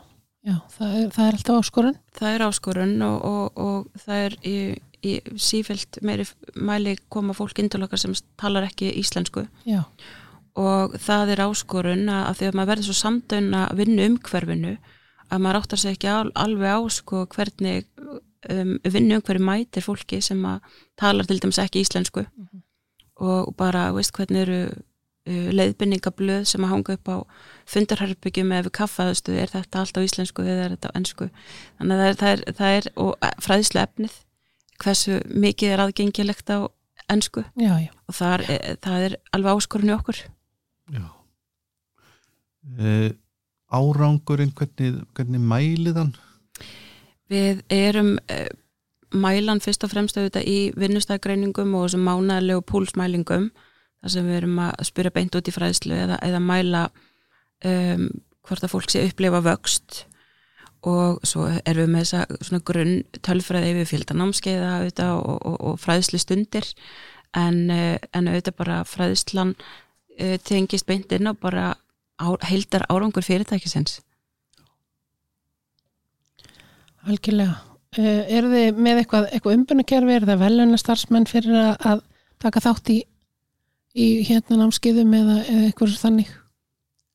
já 0.46 0.56
það, 0.78 0.98
er, 1.00 1.08
það 1.16 1.28
er 1.28 1.38
alltaf 1.40 1.62
áskorun? 1.62 1.98
Það 2.16 2.36
er 2.36 2.46
áskorun 2.48 3.02
og, 3.02 3.26
og, 3.26 3.58
og 3.58 4.04
það 4.06 4.26
er 4.26 4.38
í, 4.46 4.58
í 5.04 5.14
sífælt 5.36 6.00
meiri 6.02 6.28
mæli 6.56 6.98
koma 7.10 7.34
fólk 7.34 7.60
indulokar 7.60 8.00
sem 8.00 8.14
talar 8.38 8.70
ekki 8.70 8.94
íslensku. 9.02 9.48
Já 9.66 9.84
og 10.56 10.96
það 11.04 11.34
er 11.34 11.44
áskorun 11.46 12.10
að 12.12 12.38
því 12.40 12.48
að 12.48 12.58
maður 12.58 12.72
verður 12.72 12.88
svo 12.88 12.96
samdöun 12.96 13.56
að 13.60 13.74
vinna 13.82 14.06
umhverfinu 14.10 14.76
að 15.30 15.44
maður 15.44 15.62
áttar 15.62 15.82
sig 15.82 15.96
ekki 15.96 16.12
alveg 16.12 16.78
á 16.78 16.82
sko 16.94 17.26
hvernig 17.36 17.88
um, 18.50 18.76
vinna 18.84 19.20
umhverfi 19.20 19.44
mætir 19.44 19.86
fólki 19.86 20.22
sem 20.22 20.42
að 20.46 20.76
talar 21.00 21.28
til 21.30 21.40
dæmis 21.42 21.62
ekki 21.62 21.84
íslensku. 21.86 22.26
Mm 22.26 22.48
-hmm. 22.48 22.62
og 23.16 23.56
bara 23.56 23.92
veist 23.94 24.12
hvernig 24.12 24.42
eru 24.42 24.62
uh, 24.70 25.50
leiðbynningablöð 25.52 26.44
sem 26.44 26.64
að 26.64 26.70
hanga 26.70 26.94
upp 26.94 27.08
á 27.08 27.18
fundarherbyggjum 27.66 28.52
eða 28.52 28.70
kaffaðustu 28.70 29.32
er 29.32 29.50
þetta 29.50 29.80
allt 29.80 29.98
á 29.98 30.06
íslensku 30.06 30.44
eða 30.44 30.66
er 30.66 30.76
þetta 30.76 30.90
á 30.92 30.98
ennsku 30.98 31.30
þannig 31.78 31.96
að 31.96 32.00
það 32.00 32.08
er, 32.08 32.16
það 32.20 32.32
er, 32.32 32.54
það 32.58 32.72
er 32.78 32.86
og 32.96 33.16
fræðislega 33.42 33.88
efnið 33.88 34.14
hversu 34.84 35.20
mikið 35.32 35.72
er 35.72 35.84
aðgengilegt 35.86 36.50
á 36.52 36.60
ennsku 37.12 37.44
já, 37.56 37.74
já. 37.80 37.92
og 38.08 38.18
það 38.18 38.34
er, 38.50 38.80
það 38.84 39.06
er 39.08 39.18
alveg 39.36 39.60
áskorun 39.60 39.92
í 39.92 39.96
okkur. 39.96 40.22
Já. 40.96 41.06
E, 42.80 42.92
Árangurinn, 43.74 44.54
hvernig, 44.56 45.02
hvernig 45.18 45.42
mælið 45.42 46.00
hann? 46.00 46.14
Við 47.32 47.64
erum 47.74 48.16
e, 48.30 48.46
mælan 49.16 49.62
fyrst 49.64 49.86
og 49.86 49.94
fremst 49.94 50.18
auðvitað 50.18 50.50
í 50.50 50.58
vinnustæðgreiningum 50.78 51.74
og 51.78 51.88
þessum 51.88 52.06
mánæðilegu 52.06 52.66
púlsmælingum 52.70 53.50
þar 54.06 54.14
sem 54.14 54.28
við 54.28 54.40
erum 54.42 54.60
að 54.68 54.84
spyrja 54.90 55.14
beint 55.16 55.38
út 55.38 55.50
í 55.50 55.54
fræðslu 55.56 55.96
eða, 55.98 56.20
eða 56.26 56.42
mæla 56.44 56.84
um, 57.66 58.10
hvort 58.46 58.66
að 58.66 58.74
fólk 58.76 58.92
sé 58.94 59.06
upplefa 59.08 59.42
vöxt 59.46 60.04
og 60.86 61.24
svo 61.26 61.48
erum 61.66 61.88
við 61.88 61.94
með 61.96 62.12
þessa 62.12 62.60
grunn 62.68 63.00
tölfræði 63.26 63.72
yfir 63.74 63.90
fjöldanámskeiða 63.90 64.74
og, 65.16 65.40
og, 65.42 65.56
og 65.72 65.80
fræðslu 65.82 66.22
stundir 66.22 66.70
en, 67.34 67.72
en 67.72 68.30
auðvitað 68.30 68.60
bara 68.60 68.84
fræðslan 68.86 69.56
uh, 69.58 70.38
tengist 70.46 70.86
beint 70.86 71.16
inn 71.16 71.32
á 71.32 71.34
bara 71.34 71.74
á, 72.20 72.28
heildar 72.50 72.86
árangur 72.90 73.26
fyrirtækisins? 73.26 74.00
Algjörlega. 77.06 77.60
Uh, 77.96 78.24
eru 78.28 78.50
þið 78.52 78.80
með 78.82 79.02
eitthvað, 79.02 79.28
eitthvað 79.32 79.58
umbunarkerfi? 79.60 80.16
Er 80.16 80.26
það 80.28 80.42
veluna 80.44 80.80
starfsmenn 80.80 81.30
fyrir 81.30 81.60
að, 81.76 82.02
taka 82.44 82.64
þátt 82.64 82.92
í, 82.92 82.98
í 83.96 84.08
hérna 84.28 84.64
námskiðum 84.64 85.14
eða, 85.16 85.38
eða 85.44 85.70
eitthvað 85.70 86.02
þannig? 86.02 86.34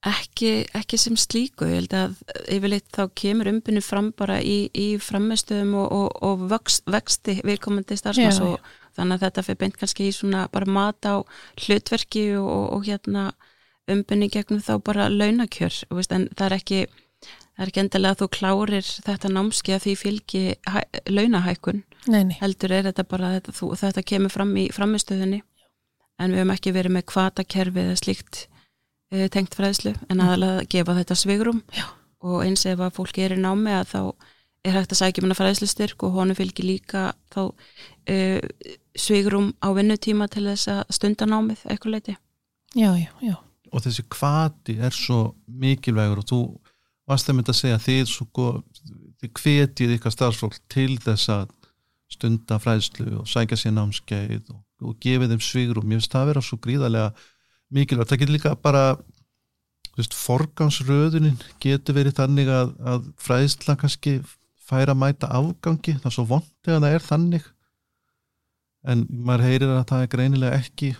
Ekki, 0.00 0.50
ekki 0.72 0.96
sem 0.96 1.16
slíku, 1.20 1.66
ég 1.68 1.82
held 1.82 1.92
að 1.92 2.12
yfirleitt 2.48 2.86
þá 2.88 3.02
kemur 3.20 3.50
umbunni 3.50 3.82
fram 3.84 4.06
bara 4.16 4.38
í, 4.40 4.70
í 4.72 4.94
frammeðstöðum 4.96 5.74
og, 5.76 5.90
og, 5.92 6.06
og 6.24 6.44
vöxt, 6.48 6.86
vexti 6.88 7.34
viðkomandi 7.44 7.98
starfsmanns 8.00 8.40
og 8.46 8.70
þannig 8.96 9.18
að 9.18 9.26
þetta 9.26 9.44
fyrir 9.44 9.58
beint 9.60 9.76
kannski 9.76 10.06
í 10.08 10.14
svona 10.16 10.46
bara 10.54 10.72
mat 10.72 11.04
á 11.04 11.20
hlutverki 11.66 12.30
og, 12.40 12.62
og 12.78 12.88
hérna 12.88 13.26
umbunni 13.94 14.30
gegnum 14.32 14.62
þá 14.64 14.74
bara 14.86 15.08
launakjör, 15.12 15.84
veist, 15.94 16.12
en 16.14 16.28
það 16.36 16.46
er 16.46 16.56
ekki 16.58 16.80
það 17.60 17.64
er 17.64 17.70
ekki 17.70 17.82
endilega 17.82 18.16
að 18.16 18.20
þú 18.22 18.28
klárir 18.36 18.90
þetta 19.06 19.30
námski 19.34 19.74
að 19.76 19.82
því 19.84 19.94
fylgi 20.00 20.42
launahækun, 21.10 21.82
nei, 22.08 22.22
nei. 22.30 22.36
heldur 22.40 22.72
er 22.72 22.88
þetta 22.88 23.04
bara 23.10 23.34
þetta, 23.36 23.54
þú, 23.58 23.70
þetta 23.82 24.06
kemur 24.12 24.32
fram 24.32 24.54
í 24.56 24.68
framistöðunni 24.72 25.42
en 26.20 26.32
við 26.32 26.42
hefum 26.42 26.54
ekki 26.54 26.74
verið 26.76 26.96
með 26.96 27.06
kvatakerfi 27.12 27.84
eða 27.84 27.98
slíkt 28.00 28.42
e, 29.12 29.28
tengt 29.32 29.56
fræðslu 29.56 29.94
en 30.08 30.24
aðalega 30.24 30.62
að 30.62 30.70
gefa 30.74 30.96
þetta 31.00 31.18
svigrum 31.18 31.62
Já. 31.76 31.86
og 32.24 32.44
eins 32.46 32.66
ef 32.68 32.80
að 32.80 32.96
fólki 32.96 33.24
er 33.26 33.36
í 33.36 33.40
námi 33.40 33.76
að 33.76 33.92
þá 33.92 34.00
er 34.64 34.76
hægt 34.76 34.94
að 34.94 35.00
sækja 35.00 35.22
um 35.22 35.28
hana 35.28 35.38
fræðslustyrk 35.38 36.04
og 36.04 36.16
honu 36.16 36.36
fylgir 36.36 36.68
líka 36.68 37.04
þá 37.32 37.42
e, 38.08 38.40
svigrum 38.96 39.54
á 39.64 39.72
vinnutíma 39.76 40.28
til 40.32 40.44
þess 40.50 40.68
að 40.72 40.82
stundanámið 40.96 41.64
eitthvað 41.64 41.96
leiti. 41.96 42.16
Já, 42.76 42.92
já, 43.00 43.08
já. 43.24 43.36
Og 43.70 43.84
þessi 43.84 44.04
kvati 44.10 44.76
er 44.82 44.94
svo 44.94 45.34
mikilvægur 45.46 46.22
og 46.22 46.28
þú 46.30 46.40
varst 47.10 47.30
að 47.30 47.38
mynda 47.38 47.54
að 47.54 47.60
segja 47.60 47.82
þið, 47.82 48.02
svo, 48.10 48.48
þið 49.20 49.32
kvetið 49.38 49.94
ykkar 49.96 50.14
starfsfólk 50.14 50.58
til 50.70 50.96
þess 51.02 51.30
að 51.34 51.54
stunda 52.10 52.58
fræðslu 52.58 53.20
og 53.20 53.28
sækja 53.30 53.58
sér 53.58 53.76
námskeið 53.76 54.50
og, 54.50 54.60
og 54.82 54.98
gefið 55.02 55.34
þeim 55.34 55.44
svigrum. 55.46 55.92
Ég 55.92 56.00
finnst 56.00 56.14
það 56.14 56.24
að 56.24 56.30
vera 56.32 56.44
svo 56.46 56.58
gríðarlega 56.64 57.10
mikilvægt. 57.70 58.10
Það 58.10 58.22
getur 58.24 58.36
líka 58.36 58.54
bara 58.58 58.84
veist, 59.98 60.16
forgansröðunin 60.16 61.38
getur 61.62 61.96
verið 61.98 62.18
þannig 62.18 62.50
að, 62.54 62.74
að 62.82 63.08
fræðsla 63.22 63.76
kannski 63.80 64.18
færa 64.70 64.94
að 64.94 65.02
mæta 65.02 65.30
afgangi, 65.34 65.96
það 65.98 66.10
er 66.10 66.14
svo 66.14 66.26
vondið 66.30 66.76
að 66.76 66.84
það 66.84 66.96
er 66.96 67.06
þannig 67.06 67.48
en 68.90 69.06
maður 69.10 69.46
heyrir 69.48 69.72
að 69.74 69.86
það 69.90 70.04
er 70.04 70.12
greinilega 70.14 70.60
ekki 70.60 70.90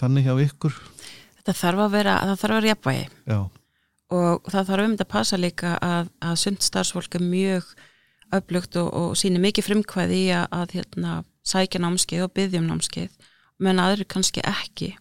þannig 0.00 0.28
hjá 0.28 0.34
ykkur 0.46 0.76
Þetta 1.44 1.58
þarf 1.60 1.84
að 1.84 1.94
vera, 1.98 2.14
það 2.24 2.38
þarf 2.40 2.54
að 2.54 2.60
vera 2.60 2.72
jafnvægi. 2.72 3.06
Já. 3.28 3.40
og 4.14 4.48
það 4.52 4.68
þarf 4.68 4.84
um 4.84 4.92
þetta 4.94 5.04
að 5.04 5.12
passa 5.12 5.36
líka 5.40 5.70
að, 5.82 6.10
að 6.22 6.34
sund 6.40 6.64
starfsfólk 6.64 7.16
er 7.18 7.24
mjög 7.24 7.70
öflugt 8.34 8.76
og, 8.80 8.90
og 8.94 9.14
sínir 9.18 9.42
mikið 9.44 9.68
frumkvæði 9.68 10.18
í 10.24 10.28
að, 10.36 10.44
að 10.56 10.74
hérna, 10.78 11.14
sækja 11.44 11.80
námskeið 11.82 12.26
og 12.26 12.34
byggjum 12.36 12.68
námskeið 12.68 13.32
menn 13.64 13.82
aðri 13.82 14.06
kannski 14.08 14.44
ekki. 14.46 14.94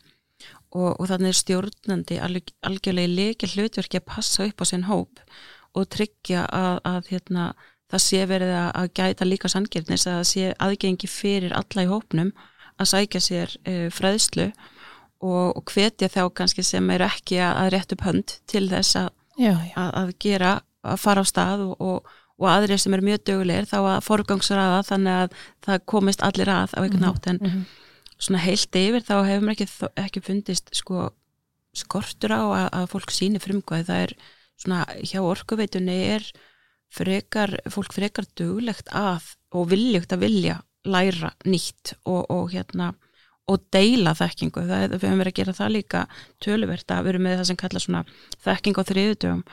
Og, 0.73 0.95
og 0.97 1.05
þannig 1.09 1.33
er 1.33 1.37
stjórnandi 1.37 2.17
alg, 2.23 2.49
algjörlega 2.65 3.09
í 3.09 3.13
leiki 3.13 3.49
hlutverki 3.53 3.99
að 3.99 4.07
passa 4.09 4.47
upp 4.47 4.63
á 4.63 4.65
sinn 4.65 4.87
hóp 4.87 5.21
og 5.77 5.89
tryggja 5.93 6.47
að, 6.49 6.79
að 6.89 7.11
hérna 7.13 7.45
það 7.93 8.03
sé 8.07 8.23
verið 8.29 8.53
að 8.57 8.89
gæta 8.97 9.27
líka 9.27 9.51
sangirnis 9.51 10.07
að 10.07 10.19
það 10.19 10.29
sé 10.31 10.53
aðgengi 10.65 11.09
fyrir 11.09 11.53
alla 11.57 11.85
í 11.85 11.89
hópnum 11.91 12.31
að 12.81 12.89
sækja 12.89 13.21
sér 13.21 13.53
uh, 13.69 13.89
fræðslu 13.93 14.49
og, 15.23 15.55
og 15.57 15.71
hvetja 15.71 16.09
þá 16.11 16.23
kannski 16.35 16.65
sem 16.65 16.89
er 16.93 17.05
ekki 17.07 17.39
að, 17.39 17.53
að 17.61 17.71
rétt 17.75 17.95
upp 17.95 18.03
hönd 18.07 18.35
til 18.51 18.65
þess 18.71 18.99
að, 18.99 19.09
já, 19.37 19.53
já. 19.53 19.73
að, 19.79 19.89
að 20.01 20.11
gera, 20.25 20.51
að 20.83 20.99
fara 21.03 21.23
á 21.23 21.25
stað 21.29 21.65
og, 21.67 21.73
og, 21.79 22.13
og 22.41 22.49
aðrir 22.51 22.81
sem 22.81 22.95
er 22.97 23.05
mjög 23.05 23.25
dögulegir 23.29 23.69
þá 23.69 23.77
að 23.79 24.03
forgangsraða 24.07 24.83
þannig 24.89 25.19
að 25.23 25.41
það 25.67 25.83
komist 25.93 26.23
allir 26.25 26.51
að 26.51 26.75
á 26.75 26.79
einhvern 26.83 27.05
nátt 27.07 27.29
en 27.31 27.41
mm 27.41 27.49
-hmm. 27.49 27.65
svona 28.17 28.45
heilt 28.45 28.79
yfir 28.83 29.05
þá 29.07 29.15
hefur 29.29 29.45
mér 29.47 29.57
ekki, 29.57 29.69
ekki 30.05 30.25
fundist 30.27 30.73
sko 30.75 31.11
skortur 31.73 32.33
á 32.33 32.43
að 32.69 32.89
fólk 32.91 33.11
síni 33.11 33.41
frumkvæði 33.41 33.87
það 33.87 34.01
er 34.05 34.11
svona 34.61 34.83
hjá 35.01 35.21
orkuveitunni 35.25 35.95
er 36.13 36.27
frekar, 36.93 37.57
fólk 37.73 37.95
frekar 37.95 38.27
duglegt 38.37 38.91
að 38.93 39.33
og 39.53 39.71
viljugt 39.71 40.13
að 40.13 40.25
vilja 40.27 40.59
læra 40.85 41.31
nýtt 41.47 41.95
og, 42.05 42.27
og 42.29 42.51
hérna 42.53 42.93
og 43.51 43.63
deila 43.75 44.13
þekkingu, 44.15 44.63
það 44.69 44.83
er, 44.85 44.91
við 44.93 45.07
höfum 45.07 45.21
verið 45.21 45.33
að 45.33 45.39
gera 45.41 45.55
það 45.57 45.73
líka 45.75 46.03
töluvert 46.43 46.91
að 46.93 47.03
við 47.03 47.13
erum 47.13 47.25
með 47.27 47.37
það 47.39 47.47
sem 47.49 47.59
kalla 47.59 47.81
svona 47.83 48.03
þekking 48.45 48.79
á 48.79 48.83
þriðutöfum 48.89 49.43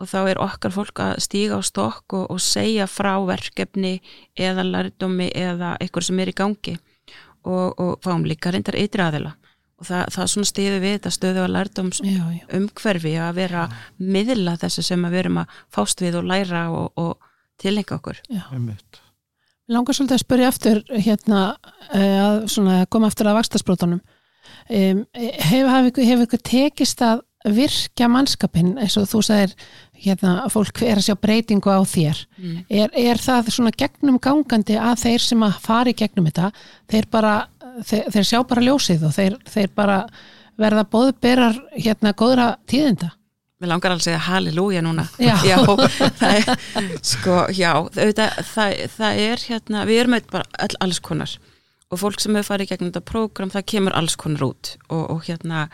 og 0.00 0.08
þá 0.08 0.20
er 0.30 0.40
okkar 0.40 0.74
fólk 0.74 1.02
að 1.04 1.18
stíga 1.24 1.58
á 1.60 1.62
stokk 1.64 2.16
og, 2.16 2.24
og 2.32 2.40
segja 2.42 2.86
frá 2.88 3.12
verkefni 3.28 3.98
eða 4.38 4.64
lærdómi 4.64 5.28
eða 5.36 5.74
eitthvað 5.80 6.08
sem 6.08 6.22
er 6.22 6.32
í 6.32 6.36
gangi. 6.36 6.76
Og, 7.40 7.76
og 7.80 8.00
fáum 8.04 8.26
líka 8.28 8.52
reyndar 8.52 8.76
ytri 8.76 9.04
aðila. 9.04 9.34
Og 9.80 9.88
það, 9.88 10.02
það 10.12 10.30
svona 10.32 10.48
stiði 10.50 10.80
við 10.82 10.96
þetta 10.98 11.12
stöðu 11.16 11.44
að 11.44 11.54
lærdóms 11.54 12.00
umhverfi 12.04 13.14
að 13.16 13.38
vera 13.38 13.62
já. 13.68 13.78
miðla 14.16 14.56
þessu 14.60 14.84
sem 14.84 15.06
að 15.08 15.16
verum 15.16 15.40
að 15.40 15.54
fást 15.72 16.04
við 16.04 16.20
og 16.20 16.28
læra 16.28 16.66
og, 16.72 16.90
og 17.00 17.30
tilhenga 17.60 17.96
okkur 17.96 18.20
Langar 19.70 19.96
svolítið 19.96 20.16
að 20.16 20.22
spyrja 20.24 20.50
eftir 20.50 20.80
hérna 20.98 21.42
eh, 21.94 22.18
að 22.20 22.38
svona, 22.50 22.84
koma 22.90 23.10
eftir 23.10 23.30
að 23.30 23.38
vakstasbrótunum 23.38 24.00
um, 24.00 25.02
hefur 25.50 26.00
hef 26.06 26.24
ykkur 26.26 26.42
tekist 26.46 27.04
að 27.06 27.22
virkja 27.48 28.08
mannskapin 28.12 28.74
eins 28.82 28.98
og 29.00 29.06
þú 29.08 29.22
sagðir 29.24 29.54
hérna 30.00 30.34
að 30.42 30.52
fólk 30.56 30.82
er 30.84 30.98
að 31.00 31.06
sjá 31.06 31.14
breytingu 31.16 31.72
á 31.72 31.80
þér? 31.88 32.18
Mm. 32.36 32.58
er, 32.68 32.90
er 32.92 33.20
það 33.20 33.48
svona 33.54 33.72
gegnum 33.72 34.18
gangandi 34.20 34.76
að 34.76 35.06
þeir 35.06 35.24
sem 35.24 35.46
að 35.46 35.56
fari 35.64 35.94
gegnum 35.96 36.28
þetta 36.28 36.50
þeir 36.90 37.08
bara 37.12 37.34
þeir, 37.86 38.10
þeir 38.12 38.28
sjá 38.28 38.42
bara 38.50 38.66
ljósið 38.66 39.06
og 39.08 39.16
þeir, 39.16 39.38
þeir 39.48 39.72
bara 39.76 40.02
verða 40.60 40.84
bóðberar 40.92 41.56
hérna 41.78 42.12
góðra 42.16 42.52
tíðinda 42.68 43.14
Mér 43.60 43.74
langar 43.74 43.92
alveg 43.92 44.00
að 44.00 44.06
segja 44.08 44.24
halleluja 44.24 44.80
núna. 44.80 45.02
Já, 45.20 45.34
já 45.50 45.58
það 46.16 46.36
er, 46.38 46.92
sko, 47.04 47.34
já, 47.52 47.72
það, 47.92 48.20
það, 48.48 48.76
það 48.94 49.22
er 49.26 49.42
hérna, 49.50 49.82
við 49.88 50.00
erum 50.00 50.16
auðvitað 50.16 50.36
bara 50.38 50.62
all, 50.64 50.76
alls 50.86 51.00
konar. 51.04 51.34
Og 51.90 51.98
fólk 52.00 52.22
sem 52.22 52.36
hefur 52.38 52.54
farið 52.54 52.70
gegnum 52.70 52.92
þetta 52.92 53.10
prógram 53.10 53.52
það 53.52 53.66
kemur 53.74 53.96
alls 53.98 54.16
konar 54.16 54.46
út. 54.46 54.72
Og, 54.88 55.04
og 55.12 55.28
hérna 55.28 55.66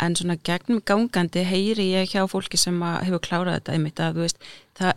en 0.00 0.16
svona 0.16 0.38
gegnum 0.46 0.80
gangandi 0.86 1.44
heyri 1.44 1.90
ég 1.90 2.14
hjá 2.14 2.24
fólki 2.30 2.60
sem 2.60 2.80
hefur 2.80 3.20
klárað 3.26 3.58
þetta 3.58 3.76
einmitt 3.76 4.00
að 4.00 4.20
veist, 4.22 4.40
það 4.78 4.94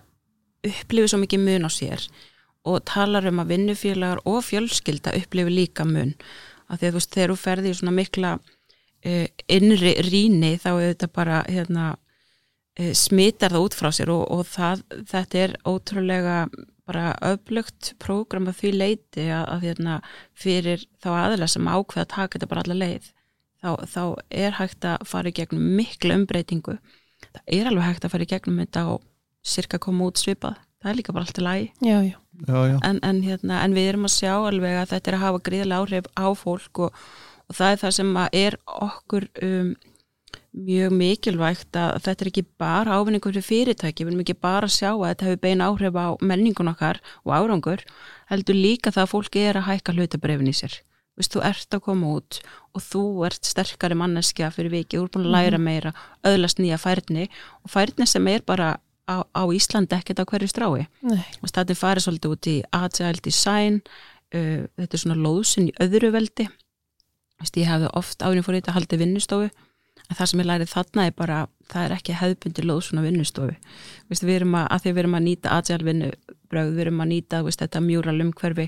upplifir 0.71 1.11
svo 1.11 1.19
mikið 1.25 1.43
mun 1.43 1.67
á 1.67 1.71
sér. 1.73 2.07
Og 2.67 2.79
talar 2.87 3.27
um 3.27 3.43
að 3.43 3.55
vinnufélagar 3.57 4.23
og 4.23 4.39
fjölskylda 4.47 5.17
upplifir 5.19 5.51
líka 5.51 5.83
mun. 5.87 6.15
Að 6.71 6.79
því 6.79 6.87
að 6.87 6.93
þú 6.93 7.01
veist 7.01 7.15
þegar 7.17 7.33
þú 7.33 7.39
ferði 7.43 7.73
í 7.73 7.77
svona 7.81 7.97
mikla 7.97 8.37
uh, 8.37 9.25
innri 9.51 9.97
ríni 10.07 10.55
þá 10.61 10.71
er 10.77 10.91
þetta 10.93 11.15
bara 11.19 11.43
hérna, 11.49 11.95
smitar 12.77 13.53
það 13.55 13.67
út 13.67 13.77
frá 13.77 13.91
sér 13.95 14.11
og, 14.13 14.23
og 14.31 14.43
það, 14.49 14.83
þetta 15.09 15.43
er 15.43 15.55
ótrúlega 15.65 16.39
bara 16.87 17.11
öflugt 17.25 17.95
prógram 17.99 18.47
að 18.47 18.61
því 18.61 18.73
leiti 18.75 19.25
að, 19.27 19.45
að 19.55 19.63
hérna, 19.67 19.95
fyrir 20.37 20.85
þá 21.03 21.09
aðeins 21.17 21.57
sem 21.57 21.67
ákveða 21.67 22.05
að 22.05 22.13
taka 22.13 22.37
þetta 22.37 22.51
bara 22.53 22.63
alla 22.63 22.77
leið 22.77 23.09
þá, 23.61 23.71
þá 23.89 24.03
er 24.29 24.55
hægt 24.57 24.87
að 24.87 25.03
fara 25.09 25.31
í 25.31 25.35
gegnum 25.35 25.67
miklu 25.77 26.15
umbreytingu. 26.15 26.77
Það 27.27 27.51
er 27.57 27.69
alveg 27.69 27.87
hægt 27.87 28.07
að 28.07 28.13
fara 28.13 28.27
í 28.27 28.31
gegnum 28.31 28.61
þetta 28.61 28.85
og 28.93 29.05
cirka 29.47 29.79
koma 29.81 30.09
út 30.09 30.21
svipað. 30.21 30.59
Það 30.77 30.91
er 30.91 30.99
líka 30.99 31.15
bara 31.15 31.27
allt 31.27 31.41
í 31.41 31.45
lagi. 31.45 31.69
En, 32.85 32.99
en, 33.03 33.21
hérna, 33.25 33.61
en 33.65 33.73
við 33.73 33.91
erum 33.91 34.05
að 34.07 34.13
sjá 34.13 34.33
alveg 34.35 34.77
að 34.77 34.91
þetta 34.93 35.11
er 35.11 35.17
að 35.17 35.23
hafa 35.25 35.43
gríðilega 35.47 35.81
áhrif 35.81 36.09
á 36.13 36.27
fólk 36.37 36.83
og, 36.85 36.99
og 37.49 37.57
það 37.57 37.73
er 37.73 37.81
það 37.81 37.95
sem 37.97 38.19
er 38.27 38.59
okkur 38.77 39.27
um, 39.47 39.71
mjög 40.57 40.93
mikilvægt 40.97 41.77
að 41.77 41.99
þetta 42.05 42.23
er 42.23 42.29
ekki 42.31 42.43
bara 42.59 42.97
ávinningur 42.97 43.35
fyrir 43.35 43.45
fyrirtæki, 43.45 44.05
við 44.05 44.13
erum 44.13 44.23
ekki 44.23 44.35
bara 44.41 44.67
að 44.67 44.75
sjá 44.75 44.89
að 44.91 45.05
þetta 45.11 45.27
hefur 45.27 45.41
beina 45.43 45.69
áhrif 45.69 45.99
á 45.99 46.07
menningun 46.21 46.71
okkar 46.71 46.99
og 47.23 47.33
árangur, 47.35 47.83
heldur 48.31 48.57
líka 48.57 48.93
það 48.93 49.05
að 49.05 49.13
fólki 49.13 49.45
er 49.45 49.59
að 49.59 49.67
hækka 49.69 49.95
hlutabrefin 49.97 50.51
í 50.51 50.55
sér. 50.57 50.79
Vist, 51.17 51.33
þú 51.33 51.43
ert 51.49 51.73
að 51.73 51.83
koma 51.87 52.11
út 52.19 52.39
og 52.77 52.83
þú 52.85 53.03
ert 53.25 53.47
sterkari 53.47 53.97
manneskja 53.97 54.51
fyrir 54.53 54.73
viki, 54.73 54.99
þú 54.99 55.07
ert 55.07 55.15
búin 55.15 55.29
að 55.29 55.35
læra 55.37 55.57
mhm. 55.57 55.65
meira, 55.65 55.93
öðlast 56.25 56.61
nýja 56.61 56.77
færni 56.81 57.29
og 57.63 57.73
færni 57.73 58.05
sem 58.09 58.29
er 58.29 58.45
bara 58.45 58.75
á, 59.09 59.25
á 59.25 59.43
Íslandi 59.49 59.97
ekkert 59.97 60.21
á 60.21 60.29
hverju 60.29 60.51
strái. 60.51 60.85
Þetta 61.41 61.65
er 61.65 61.79
farið 61.79 62.05
svolítið 62.05 62.35
út 62.35 62.51
í 62.51 62.57
agile 62.75 63.25
design 63.25 63.81
uh, 63.81 64.65
þetta 64.77 64.93
er 64.93 65.03
svona 65.03 65.17
lóðsinn 65.21 65.71
í 65.71 65.77
öðru 65.81 66.13
veldi. 66.13 66.49
Vist, 67.41 67.57
ég 67.57 67.69
hefði 67.69 67.89
oft 67.97 68.21
árin 68.25 68.45
fór 68.45 68.57
þetta 68.59 68.77
haldið 68.77 69.05
vinnustofu 69.05 69.49
en 70.07 70.17
það 70.17 70.31
sem 70.31 70.41
ég 70.41 70.47
lærið 70.47 70.71
þarna 70.71 71.05
er 71.07 71.15
bara 71.17 71.39
það 71.71 71.85
er 71.85 71.95
ekki 71.97 72.15
hefðbundi 72.15 72.65
loð 72.65 72.81
svona 72.87 73.03
vinnustofu. 73.03 73.55
Vist, 74.11 74.23
við 74.23 74.41
erum 74.41 74.55
að, 74.59 74.67
að 74.71 74.83
því 74.83 74.93
við 74.93 75.01
erum 75.03 75.17
að 75.17 75.25
nýta 75.27 75.55
agile 75.57 75.87
vinnubröð, 75.87 76.73
við 76.73 76.83
erum 76.85 77.03
að 77.03 77.11
nýta 77.11 77.41
veist, 77.43 77.63
þetta 77.63 77.83
mjúral 77.83 78.17
umhverfi 78.23 78.67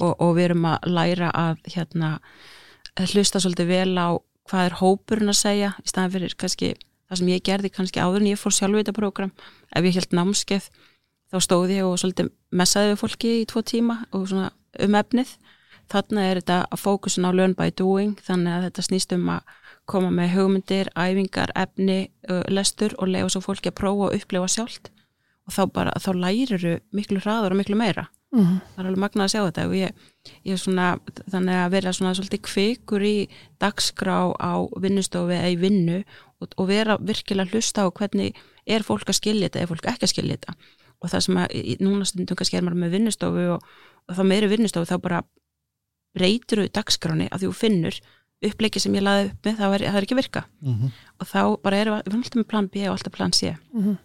og, 0.00 0.12
og 0.12 0.34
við 0.36 0.48
erum 0.50 0.68
að 0.68 0.88
læra 0.92 1.30
að 1.32 1.62
hérna, 1.74 2.10
hlusta 3.14 3.40
svolítið 3.40 3.70
vel 3.72 3.94
á 3.96 4.08
hvað 4.50 4.66
er 4.68 4.78
hópurinn 4.80 5.32
að 5.32 5.40
segja 5.40 5.72
í 5.80 5.88
staðan 5.88 6.12
fyrir 6.14 6.36
kannski 6.40 6.74
það 7.08 7.20
sem 7.20 7.30
ég 7.32 7.44
gerði 7.48 7.70
kannski 7.72 8.02
áður 8.02 8.20
en 8.20 8.32
ég 8.32 8.40
fór 8.40 8.54
sjálf 8.54 8.76
í 8.76 8.82
þetta 8.82 8.96
program 8.96 9.32
ef 9.72 9.88
ég 9.88 9.96
held 9.96 10.16
námskeið 10.18 10.68
þá 11.32 11.38
stóði 11.42 11.78
ég 11.80 11.88
og 11.88 11.96
svolítið 12.00 12.30
messaði 12.54 12.92
við 12.92 13.00
fólki 13.00 13.32
í 13.40 13.46
tvo 13.50 13.64
tíma 13.66 14.02
og 14.14 14.28
svona 14.30 14.52
um 14.84 14.96
efnið. 14.98 15.34
Þarna 15.92 16.24
er 16.30 16.40
þetta 16.40 16.58
að 16.72 16.80
fókusin 16.80 17.26
á 17.28 17.30
learn 17.34 17.54
by 17.56 17.72
doing 17.76 18.14
þannig 18.24 18.54
að 18.54 18.66
þetta 18.68 18.84
snýst 18.86 19.14
um 19.16 19.26
að 19.34 19.56
koma 19.90 20.10
með 20.14 20.34
hugmyndir, 20.38 20.90
æfingar, 20.96 21.52
efni, 21.58 22.08
lestur 22.48 22.94
og 22.98 23.10
lega 23.12 23.28
svo 23.32 23.42
fólki 23.44 23.70
að 23.70 23.78
prófa 23.82 24.08
og 24.08 24.18
upplefa 24.18 24.50
sjálft 24.50 24.90
og 25.44 25.52
þá 25.52 25.62
bara, 25.74 25.96
þá 26.00 26.10
læriru 26.16 26.78
miklu 26.96 27.20
hraður 27.20 27.52
og 27.52 27.60
miklu 27.60 27.76
meira. 27.76 28.06
Mm 28.34 28.40
-hmm. 28.40 28.60
Það 28.74 28.78
er 28.78 28.86
alveg 28.88 29.00
magnað 29.00 29.24
að 29.24 29.32
sjá 29.32 29.42
þetta 29.44 29.66
og 29.68 29.74
ég, 29.74 29.90
ég 30.44 30.52
er 30.52 30.58
svona, 30.58 30.86
þannig 31.30 31.54
að 31.54 31.70
vera 31.70 31.92
svona 31.92 32.14
svolítið 32.14 32.40
kvikur 32.42 33.02
í 33.02 33.28
dagskrá 33.60 34.16
á 34.40 34.54
vinnustofi 34.80 35.34
eða 35.34 35.52
í 35.52 35.60
vinnu 35.60 36.04
og, 36.40 36.48
og 36.56 36.66
vera 36.68 36.98
virkilega 36.98 37.50
hlusta 37.50 37.86
á 37.86 37.88
hvernig 37.92 38.34
er 38.66 38.82
fólk 38.82 39.08
að 39.08 39.20
skilja 39.20 39.48
þetta, 39.48 39.60
er 39.60 39.70
fólk 39.70 39.86
ekki 39.86 40.04
að 40.04 40.12
skilja 40.12 40.36
þetta 40.36 40.54
og 41.00 41.10
það 41.10 41.20
sem 41.20 41.36
að 41.36 41.48
núna 41.84 42.04
stundum 42.08 42.36
kannski 42.36 42.56
er 42.56 42.64
maður 42.64 42.80
með 42.82 42.94
vinnustofu 42.96 43.46
og, 43.54 43.64
og 44.08 44.16
þá 44.16 44.22
meiri 44.24 44.50
vinnustofu 44.52 44.88
þá 44.88 44.98
bara 45.04 45.22
breytir 46.14 46.62
þau 46.62 46.70
dagskráni 46.78 47.28
að 47.30 47.46
þú 47.46 47.52
finnur 47.58 47.98
uppleiki 48.48 48.80
sem 48.82 48.94
ég 48.94 49.04
laði 49.04 49.28
upp 49.30 49.48
með, 49.48 49.56
það 49.60 49.76
er, 49.76 49.86
það 49.88 50.00
er 50.00 50.06
ekki 50.06 50.18
virka 50.18 50.44
mm 50.60 50.74
-hmm. 50.74 50.90
og 51.20 51.30
þá 51.30 51.40
bara 51.62 51.76
erum 51.76 52.00
við 52.00 52.16
alltaf 52.18 52.40
með 52.40 52.48
plan 52.52 52.68
B 52.68 52.82
og 52.88 52.96
alltaf 52.96 53.12
plan 53.12 53.32
C 53.32 53.54
mm 53.54 53.82
-hmm. 53.82 53.96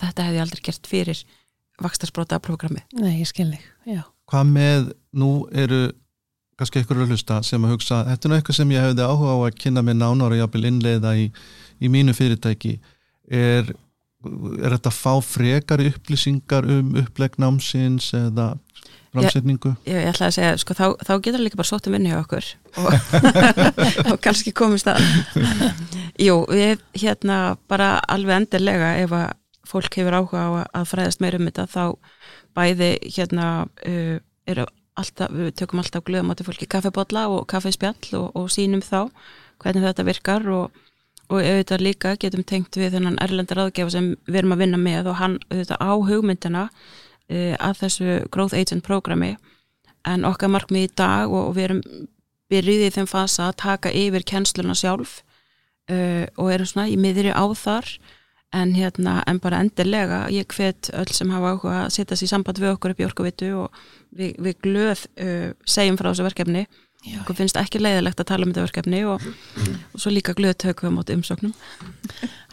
þetta 0.00 0.28
hefði 0.28 0.40
aldrei 0.40 0.62
gert 0.62 0.86
fyrir 0.86 1.24
vakstarspróta 1.82 2.38
programmi. 2.38 2.84
Nei, 2.92 3.20
ég 3.20 3.26
skil 3.26 3.50
þig, 3.50 3.64
já. 3.86 4.02
Hvað 4.30 4.44
með, 4.46 4.92
nú 5.12 5.48
eru 5.52 5.92
kannski 6.58 6.80
einhverju 6.80 7.02
að 7.02 7.14
hlusta 7.14 7.40
sem 7.42 7.64
að 7.66 7.74
hugsa 7.74 8.02
þetta 8.06 8.26
er 8.26 8.30
nú 8.30 8.36
eitthvað 8.38 8.58
sem 8.60 8.74
ég 8.74 8.84
hefði 8.86 9.06
áhuga 9.08 9.32
á 9.34 9.38
að 9.42 9.56
kynna 9.58 9.82
með 9.82 9.96
nánar 10.00 10.34
og 10.34 10.38
jápil 10.38 10.68
innleiða 10.68 11.14
í, 11.18 11.24
í 11.82 11.90
mínu 11.90 12.14
fyrirtæki 12.14 12.76
er, 13.26 13.72
er 14.62 14.76
þetta 14.76 14.92
að 14.92 15.00
fá 15.00 15.14
frekari 15.26 15.90
upplýsingar 15.90 16.68
um 16.70 16.94
upplegnámsins 17.02 18.12
eða 18.14 18.52
framsetningu. 19.14 19.74
Ég, 19.88 20.00
ég 20.02 20.10
ætla 20.10 20.28
að 20.28 20.36
segja, 20.36 20.58
sko, 20.60 20.76
þá, 20.76 20.84
þá 21.00 21.12
getur 21.14 21.38
það 21.38 21.46
líka 21.46 21.60
bara 21.60 21.70
sótt 21.70 21.88
um 21.88 21.96
vinni 21.96 22.12
hjá 22.12 22.18
okkur 22.20 22.50
og, 22.82 22.92
og 24.12 24.20
kannski 24.24 24.54
komist 24.56 24.90
að. 24.90 25.00
Jú, 26.20 26.40
við 26.50 26.84
hérna 26.98 27.40
bara 27.70 27.96
alveg 28.10 28.42
endilega 28.42 28.94
ef 29.04 29.16
að 29.16 29.32
fólk 29.68 29.98
hefur 29.98 30.18
áhuga 30.20 30.44
á 30.44 30.50
að 30.80 30.88
fræðast 30.92 31.22
meira 31.24 31.40
um 31.40 31.48
þetta 31.48 31.66
þá 31.70 31.84
bæði 32.54 32.90
hérna 33.16 33.46
uh, 33.64 34.16
eru 34.46 34.66
alltaf, 35.00 35.32
við 35.34 35.54
tökum 35.58 35.82
alltaf 35.82 36.04
glöðum 36.06 36.32
átti 36.34 36.46
fólki 36.46 36.68
kaffebotla 36.70 37.26
og 37.32 37.46
kaffespjall 37.50 38.18
og, 38.20 38.28
og 38.38 38.50
sínum 38.52 38.82
þá 38.84 39.08
hvernig 39.62 39.86
þetta 39.88 40.06
virkar 40.06 40.46
og, 40.52 40.82
og 41.30 41.40
auðvitað 41.40 41.86
líka 41.86 42.14
getum 42.20 42.44
tengt 42.46 42.76
við 42.78 42.94
þennan 42.98 43.18
erlendar 43.24 43.64
aðgefa 43.64 43.96
sem 43.96 44.12
við 44.28 44.42
erum 44.42 44.54
að 44.56 44.64
vinna 44.64 44.80
með 44.80 45.10
og 45.10 45.18
hann 45.22 45.38
auðvitað 45.48 45.82
á 45.82 45.92
hugmyndina 46.10 46.64
uh, 47.32 47.54
að 47.58 47.84
þessu 47.84 48.18
Growth 48.34 48.56
Agent 48.56 48.84
programmi 48.86 49.34
en 50.04 50.26
okkar 50.28 50.52
markmið 50.52 50.88
í 50.88 50.92
dag 50.98 51.30
og, 51.32 51.50
og 51.50 51.54
við 51.56 51.68
erum 51.68 51.84
byrjuðið 52.52 52.90
í 52.90 52.94
þeim 52.98 53.08
fasa 53.10 53.48
að 53.48 53.56
taka 53.62 53.94
yfir 53.94 54.26
kjensluna 54.28 54.76
sjálf 54.76 55.22
uh, 55.90 56.26
og 56.36 56.52
erum 56.52 56.68
svona 56.68 56.90
í 56.92 56.98
miðri 57.00 57.32
á 57.32 57.44
þar. 57.56 57.96
En 58.54 58.70
hérna, 58.76 59.16
en 59.26 59.40
bara 59.42 59.58
endilega 59.64 60.28
ég 60.30 60.46
hvet 60.54 60.92
öll 60.94 61.10
sem 61.10 61.32
hafa 61.34 61.56
áhuga 61.56 61.78
að 61.80 61.94
setja 61.96 62.14
sér 62.14 62.28
í 62.28 62.30
samband 62.30 62.60
við 62.62 62.70
okkur 62.76 62.92
upp 62.94 63.00
í 63.02 63.06
orkuvitu 63.08 63.48
og 63.64 63.80
við, 64.14 64.36
við 64.38 64.60
glöð 64.62 65.02
uh, 65.18 65.48
segjum 65.66 65.98
frá 65.98 66.12
þessu 66.12 66.28
verkefni. 66.28 66.66
Já, 67.04 67.18
okkur 67.20 67.40
finnst 67.40 67.58
ekki 67.60 67.82
leiðilegt 67.82 68.22
að 68.22 68.30
tala 68.30 68.46
um 68.46 68.54
þetta 68.54 68.68
verkefni 68.68 69.02
og, 69.10 69.26
og 69.90 69.98
svo 69.98 70.12
líka 70.14 70.36
glöð 70.38 70.54
tökum 70.62 70.96
á 70.96 71.02
umsóknum. 71.02 71.52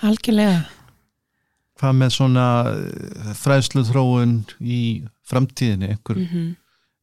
Algjörlega 0.01 0.63
hvað 1.81 1.97
með 1.97 2.13
svona 2.15 2.47
eh, 2.69 3.31
fræðslu 3.41 3.83
þróun 3.89 4.35
í 4.61 4.81
framtíðinni, 5.27 5.95
einhver, 5.95 6.19
mm 6.19 6.27
-hmm. 6.29 6.49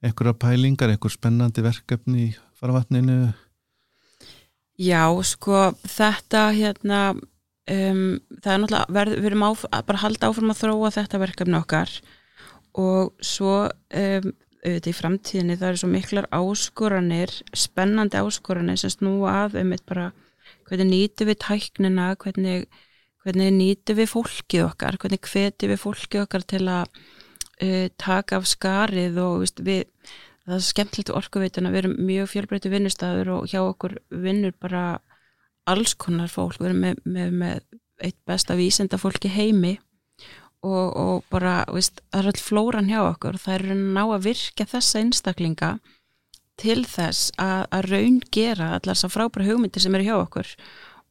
einhverja 0.07 0.37
pælingar, 0.39 0.93
einhver 0.93 1.13
spennandi 1.13 1.65
verkefni 1.65 2.29
í 2.29 2.35
farvatninu? 2.61 3.33
Já, 4.79 5.11
sko 5.27 5.73
þetta 5.83 6.51
hérna 6.55 7.01
um, 7.13 8.19
það 8.39 8.53
er 8.53 8.61
náttúrulega, 8.63 8.95
verð, 8.95 9.17
við 9.19 9.31
erum 9.33 9.47
áf, 9.49 9.65
bara 9.87 10.03
halda 10.05 10.31
áfram 10.31 10.53
að 10.55 10.61
þróa 10.63 10.93
þetta 10.95 11.23
verkefni 11.25 11.59
okkar 11.59 11.95
og 12.79 13.11
svo 13.25 13.67
um, 13.67 14.29
auðvitað 14.59 14.91
í 14.91 14.97
framtíðinni 14.99 15.57
það 15.59 15.69
eru 15.69 15.81
svo 15.83 15.91
miklar 15.91 16.29
áskoranir 16.35 17.33
spennandi 17.57 18.19
áskoranir 18.21 18.79
sem 18.79 18.93
snúa 18.93 19.35
að 19.45 19.61
um 19.63 19.75
eitt 19.75 19.87
bara 19.89 20.11
hvernig 20.69 20.89
nýtu 20.91 21.27
við 21.29 21.41
tæknina, 21.45 22.13
hvernig 22.21 22.69
hvernig 23.29 23.53
nýtum 23.55 23.99
við 23.99 24.11
fólkið 24.15 24.65
okkar, 24.65 24.97
hvernig 25.01 25.29
hvetjum 25.29 25.75
við 25.75 25.83
fólkið 25.83 26.25
okkar 26.25 26.47
til 26.49 26.63
að 26.65 27.03
uh, 27.63 27.89
taka 28.01 28.41
af 28.41 28.49
skarið 28.49 29.21
og 29.21 29.43
veist, 29.43 29.61
við, 29.65 29.85
það 30.47 30.57
er 30.57 30.65
skemmtilegt 30.69 31.13
orkuveituna, 31.21 31.75
við 31.75 31.83
erum 31.85 31.99
mjög 32.09 32.33
fjölbreytið 32.33 32.75
vinnustæður 32.79 33.35
og 33.37 33.51
hjá 33.53 33.61
okkur 33.67 33.99
vinnur 34.09 34.57
bara 34.57 34.87
alls 35.69 35.93
konar 36.01 36.33
fólk, 36.33 36.57
við 36.63 36.73
erum 36.73 36.83
með, 36.87 37.05
með, 37.05 37.37
með 37.43 38.09
eitt 38.09 38.19
besta 38.29 38.57
vísenda 38.57 38.99
fólki 39.01 39.31
heimi 39.33 39.77
og, 40.65 40.97
og 40.97 41.29
bara, 41.31 41.61
veist, 41.71 42.03
það 42.13 42.21
er 42.23 42.31
all 42.33 42.43
flóran 42.43 42.91
hjá 42.91 42.99
okkur. 43.05 43.39
Það 43.43 43.57
er 43.59 43.79
ná 43.79 44.03
að 44.07 44.27
virka 44.27 44.67
þessa 44.69 45.03
einstaklinga 45.03 45.73
til 46.59 46.83
þess 46.89 47.33
að, 47.39 47.65
að 47.77 47.91
raun 47.93 48.21
gera 48.35 48.73
allar 48.77 48.97
þessar 48.97 49.15
frábæra 49.15 49.47
hugmyndir 49.47 49.85
sem 49.85 49.95
eru 49.95 50.09
hjá 50.09 50.17
okkur. 50.19 50.53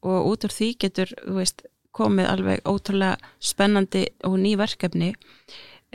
Og 0.07 0.31
út 0.31 0.47
úr 0.47 0.53
því 0.53 0.71
getur, 0.83 1.13
þú 1.23 1.37
veist, 1.39 1.63
komið 1.97 2.31
alveg 2.31 2.67
ótrúlega 2.69 3.17
spennandi 3.43 4.05
og 4.27 4.37
ný 4.41 4.55
verkefni. 4.59 5.13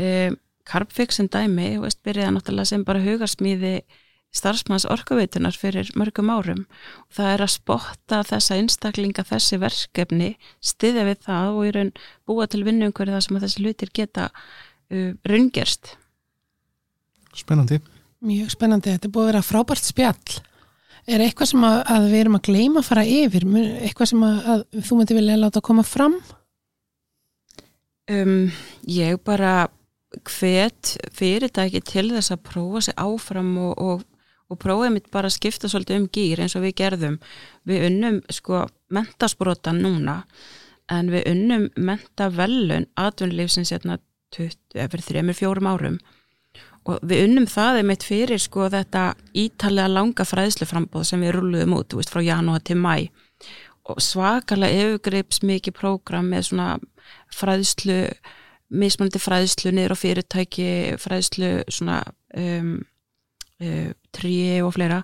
Um, 0.00 0.38
Carbfix 0.68 1.18
sem 1.18 1.26
dæmi, 1.30 1.76
veist, 1.82 1.98
byrjaði 2.06 2.36
náttúrulega 2.36 2.70
sem 2.70 2.84
bara 2.86 3.02
hugarsmíði 3.02 3.80
starfsmanns 4.32 4.86
orkuveitunar 4.88 5.56
fyrir 5.58 5.90
mörgum 5.98 6.30
árum. 6.32 6.64
Og 7.08 7.16
það 7.18 7.32
er 7.34 7.44
að 7.44 7.54
spotta 7.56 8.20
þessa 8.28 8.58
einstaklinga, 8.60 9.24
þessi 9.28 9.58
verkefni 9.60 10.30
stiðja 10.64 11.06
við 11.10 11.24
það 11.26 11.56
og 11.56 11.66
í 11.66 11.72
raun 11.76 11.90
búa 12.28 12.46
til 12.48 12.62
vinnum 12.66 12.94
hverju 12.94 13.16
það 13.16 13.26
sem 13.26 13.38
að 13.38 13.46
þessi 13.46 13.64
hlutir 13.64 13.92
geta 13.98 14.28
uh, 14.30 15.10
raungerst. 15.28 15.96
Spennandi. 17.36 17.80
Mjög 18.22 18.54
spennandi, 18.54 18.94
þetta 18.94 19.08
er 19.08 19.12
búið 19.12 19.26
að 19.26 19.32
vera 19.32 19.44
frábært 19.44 19.88
spjall. 19.88 20.40
Er 21.10 21.22
eitthvað 21.24 21.50
sem 21.50 21.64
að, 21.66 21.80
að 21.90 22.04
við 22.12 22.20
erum 22.20 22.38
að 22.38 22.44
gleyma 22.46 22.80
að 22.82 22.86
fara 22.86 23.02
yfir? 23.08 23.46
Eitthvað 23.82 24.10
sem 24.12 24.24
að, 24.26 24.36
að 24.52 24.64
þú 24.86 24.98
myndi 24.98 25.16
vilja 25.18 25.38
láta 25.40 25.62
koma 25.64 25.84
fram? 25.86 26.14
Um, 28.12 28.52
ég 28.86 29.18
bara 29.26 29.54
hvet 30.28 30.96
fyrirtæki 31.16 31.80
til 31.88 32.08
þess 32.12 32.34
að 32.34 32.44
prófa 32.46 32.84
sig 32.86 32.96
áfram 33.00 33.50
og, 33.64 33.72
og, 33.82 34.04
og 34.52 34.60
prófaði 34.62 34.94
mitt 34.94 35.10
bara 35.14 35.30
að 35.30 35.38
skipta 35.38 35.70
svolítið 35.70 36.02
um 36.02 36.08
gýr 36.14 36.44
eins 36.44 36.54
og 36.58 36.66
við 36.68 36.76
gerðum. 36.82 37.18
Við 37.66 37.86
unnum 37.88 38.22
sko 38.30 38.66
mentaspróta 38.94 39.74
núna 39.74 40.20
en 40.92 41.10
við 41.10 41.26
unnum 41.32 41.68
mentavellun 41.74 42.86
atvinnulífsins 43.00 43.74
hérna 43.74 43.98
20, 44.36 44.58
eða 44.76 44.90
fyrir 44.92 45.08
þremur 45.08 45.38
fjórum 45.38 45.70
árum 45.72 45.98
og 46.88 47.02
við 47.06 47.26
unnum 47.28 47.46
það 47.50 47.80
einmitt 47.80 48.06
fyrir 48.06 48.40
sko 48.42 48.66
þetta 48.72 49.12
ítalega 49.38 49.90
langa 49.92 50.26
fræðsluframbóð 50.26 51.04
sem 51.06 51.22
við 51.22 51.36
rulluðum 51.36 51.76
út, 51.78 51.90
þú 51.92 52.00
veist, 52.00 52.12
frá 52.12 52.22
janúar 52.26 52.64
til 52.66 52.78
mæ 52.80 52.96
og 53.90 53.98
svakalega 54.02 54.78
yfirgrips 54.78 55.42
mikið 55.46 55.74
prógram 55.74 56.30
með 56.30 56.48
svona 56.50 56.68
fræðslu, 57.34 57.98
mismunandi 58.72 59.20
fræðslu 59.22 59.72
niður 59.74 59.96
á 59.98 60.02
fyrirtæki, 60.02 60.68
fræðslu 61.02 61.50
svona 61.66 61.98
um, 62.38 62.76
uh, 63.62 63.90
tríi 64.14 64.60
og 64.62 64.76
fleira. 64.76 65.02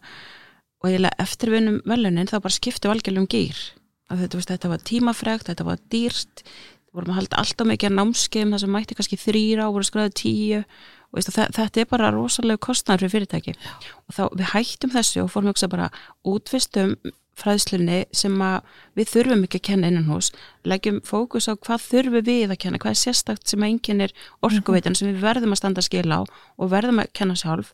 Og 0.78 0.92
eiginlega 0.92 1.24
eftir 1.24 1.50
við 1.50 1.62
unnum 1.64 1.80
velunin 1.90 2.30
þá 2.30 2.38
bara 2.38 2.54
skiptu 2.54 2.90
algjörlega 2.90 3.24
um 3.24 3.30
gýr 3.30 3.62
að 4.08 4.22
þetta, 4.22 4.38
veist, 4.38 4.52
þetta 4.54 4.70
var 4.70 4.84
tímafregt, 4.88 5.48
þetta 5.50 5.66
var 5.66 5.80
dýrt. 5.92 6.44
Vorum 6.94 7.12
að 7.12 7.18
halda 7.18 7.40
alltaf 7.42 7.68
mikið 7.68 7.90
að 7.90 7.98
námskeim 7.98 8.54
það 8.54 8.62
sem 8.62 8.72
mætti 8.72 8.96
kannski 8.96 9.18
þrýra 9.20 9.66
og 9.66 9.74
voru 9.74 9.88
skræðið 9.88 10.14
tíu 10.22 10.60
og 11.12 11.24
það, 11.24 11.54
þetta 11.56 11.80
er 11.80 11.88
bara 11.88 12.10
rosalega 12.12 12.60
kostnæður 12.66 13.06
fyrir 13.06 13.28
fyrirtæki. 13.28 13.54
Já. 13.56 13.94
og 14.08 14.16
þá 14.16 14.22
við 14.40 14.50
hættum 14.52 14.92
þessu 14.92 15.22
og 15.24 15.32
fórum 15.32 15.50
hugsa 15.52 15.70
bara 15.72 15.88
útvistum 16.26 16.96
fræðslunni 17.38 18.02
sem 18.14 18.34
að 18.42 18.66
við 18.98 19.12
þurfum 19.12 19.44
ekki 19.46 19.60
að 19.60 19.66
kenna 19.68 19.90
innan 19.92 20.08
hús, 20.10 20.32
leggjum 20.68 21.00
fókus 21.06 21.46
á 21.46 21.54
hvað 21.54 21.84
þurfum 21.86 22.26
við 22.26 22.50
að 22.50 22.60
kenna, 22.64 22.80
hvað 22.82 22.94
er 22.96 23.00
sérstakt 23.02 23.50
sem 23.50 23.66
enginn 23.66 24.04
er 24.08 24.14
orkuveitin 24.44 24.98
sem 24.98 25.10
við 25.12 25.22
verðum 25.22 25.54
að 25.54 25.60
standa 25.62 25.82
að 25.84 25.88
skila 25.88 26.20
á 26.20 26.22
og 26.58 26.72
verðum 26.72 27.02
að 27.02 27.12
kenna 27.14 27.38
sjálf. 27.38 27.72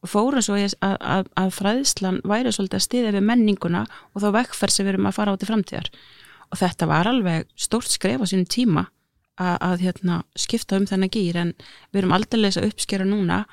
Og 0.00 0.08
fórum 0.08 0.40
svo 0.40 0.56
að, 0.56 0.78
að, 0.80 1.26
að 1.36 1.50
fræðslan 1.58 2.22
væri 2.24 2.54
svolítið 2.54 2.78
að 2.78 2.86
stiðja 2.86 3.16
við 3.18 3.26
menninguna 3.28 3.82
og 4.14 4.22
þá 4.22 4.30
vekkferð 4.38 4.76
sem 4.76 4.86
við 4.86 4.94
erum 4.94 5.10
að 5.10 5.18
fara 5.18 5.34
á 5.34 5.40
til 5.40 5.50
framtíðar. 5.50 5.90
Og 6.50 6.60
þetta 6.62 6.88
var 6.88 7.10
alveg 7.10 7.50
stórt 7.58 7.92
skref 7.92 8.24
á 8.24 8.26
sínum 8.30 8.48
tíma 8.48 8.86
að, 9.40 9.56
að 9.66 9.84
hérna, 9.86 10.18
skipta 10.38 10.78
um 10.78 10.88
þennan 10.88 11.12
gýr 11.14 11.38
en 11.40 11.54
við 11.90 12.02
erum 12.02 12.16
aldrei 12.16 12.50
að 12.50 12.68
uppskera 12.68 13.06
núna. 13.08 13.44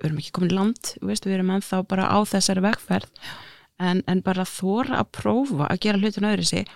Við 0.00 0.08
erum 0.08 0.20
ekki 0.22 0.34
komin 0.36 0.56
land, 0.56 0.94
við, 1.04 1.22
við 1.26 1.36
erum 1.36 1.54
ennþá 1.56 1.82
bara 1.88 2.08
á 2.08 2.18
þessari 2.28 2.64
vekkferð 2.64 3.24
en, 3.80 4.02
en 4.08 4.22
bara 4.24 4.48
þóra 4.48 5.00
að 5.00 5.12
prófa 5.18 5.68
að 5.68 5.82
gera 5.84 6.00
hlutin 6.00 6.28
öðru 6.30 6.46
sig 6.48 6.70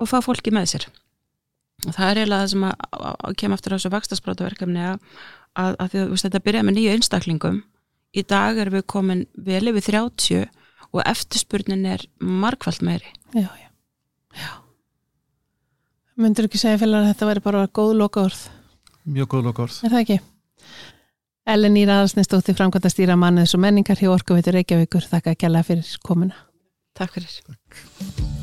og 0.00 0.10
fá 0.10 0.20
fólki 0.24 0.52
með 0.54 0.72
sér. 0.74 0.86
Og 1.88 1.96
það 1.96 2.06
er 2.06 2.20
eiginlega 2.20 2.44
það 2.44 2.52
sem 2.52 2.64
að, 2.68 2.86
að, 2.92 3.18
að 3.26 3.36
kemur 3.40 3.58
eftir 3.58 3.74
þessu 3.74 3.92
vakstasbrátaverkefni 3.94 4.86
að, 4.86 4.96
að 5.56 5.84
því, 5.92 6.06
veist, 6.12 6.26
þetta 6.26 6.44
byrja 6.46 6.64
með 6.66 6.76
nýju 6.76 6.94
einstaklingum. 6.96 7.60
Í 8.10 8.24
dag 8.26 8.58
erum 8.58 8.78
við 8.78 8.88
komin 8.90 9.26
vel 9.38 9.62
yfir 9.70 9.86
30 9.88 10.48
og 10.90 11.04
eftirspurnin 11.06 11.86
er 11.88 12.04
markvallt 12.18 12.82
meiri. 12.86 13.14
Já, 13.34 13.46
já, 13.46 13.70
já. 14.34 14.50
Myndur 16.20 16.50
ekki 16.50 16.58
segja 16.60 16.76
félag 16.80 17.06
að 17.06 17.12
þetta 17.14 17.28
væri 17.30 17.42
bara 17.44 17.60
góð 17.78 17.94
loka 17.96 18.24
orð? 18.28 18.40
Mjög 19.08 19.30
góð 19.32 19.46
loka 19.48 19.62
orð. 19.64 19.78
Er 19.86 19.94
það 19.94 20.02
ekki? 20.02 20.18
Ellen 21.48 21.78
Íra 21.80 21.96
Aðalsnesdóttir 21.96 22.58
framkvæmda 22.58 22.92
stýra 22.92 23.16
manniðs 23.18 23.56
og 23.56 23.64
menningar 23.64 23.98
hjá 23.98 24.10
Orkuveitur 24.12 24.58
Reykjavíkur. 24.58 25.08
Þakka 25.08 25.32
að 25.32 25.40
kella 25.46 25.64
fyrir 25.64 25.96
komuna. 26.04 26.36
Takk 27.00 27.16
fyrir. 27.16 27.40
Takk. 27.48 28.39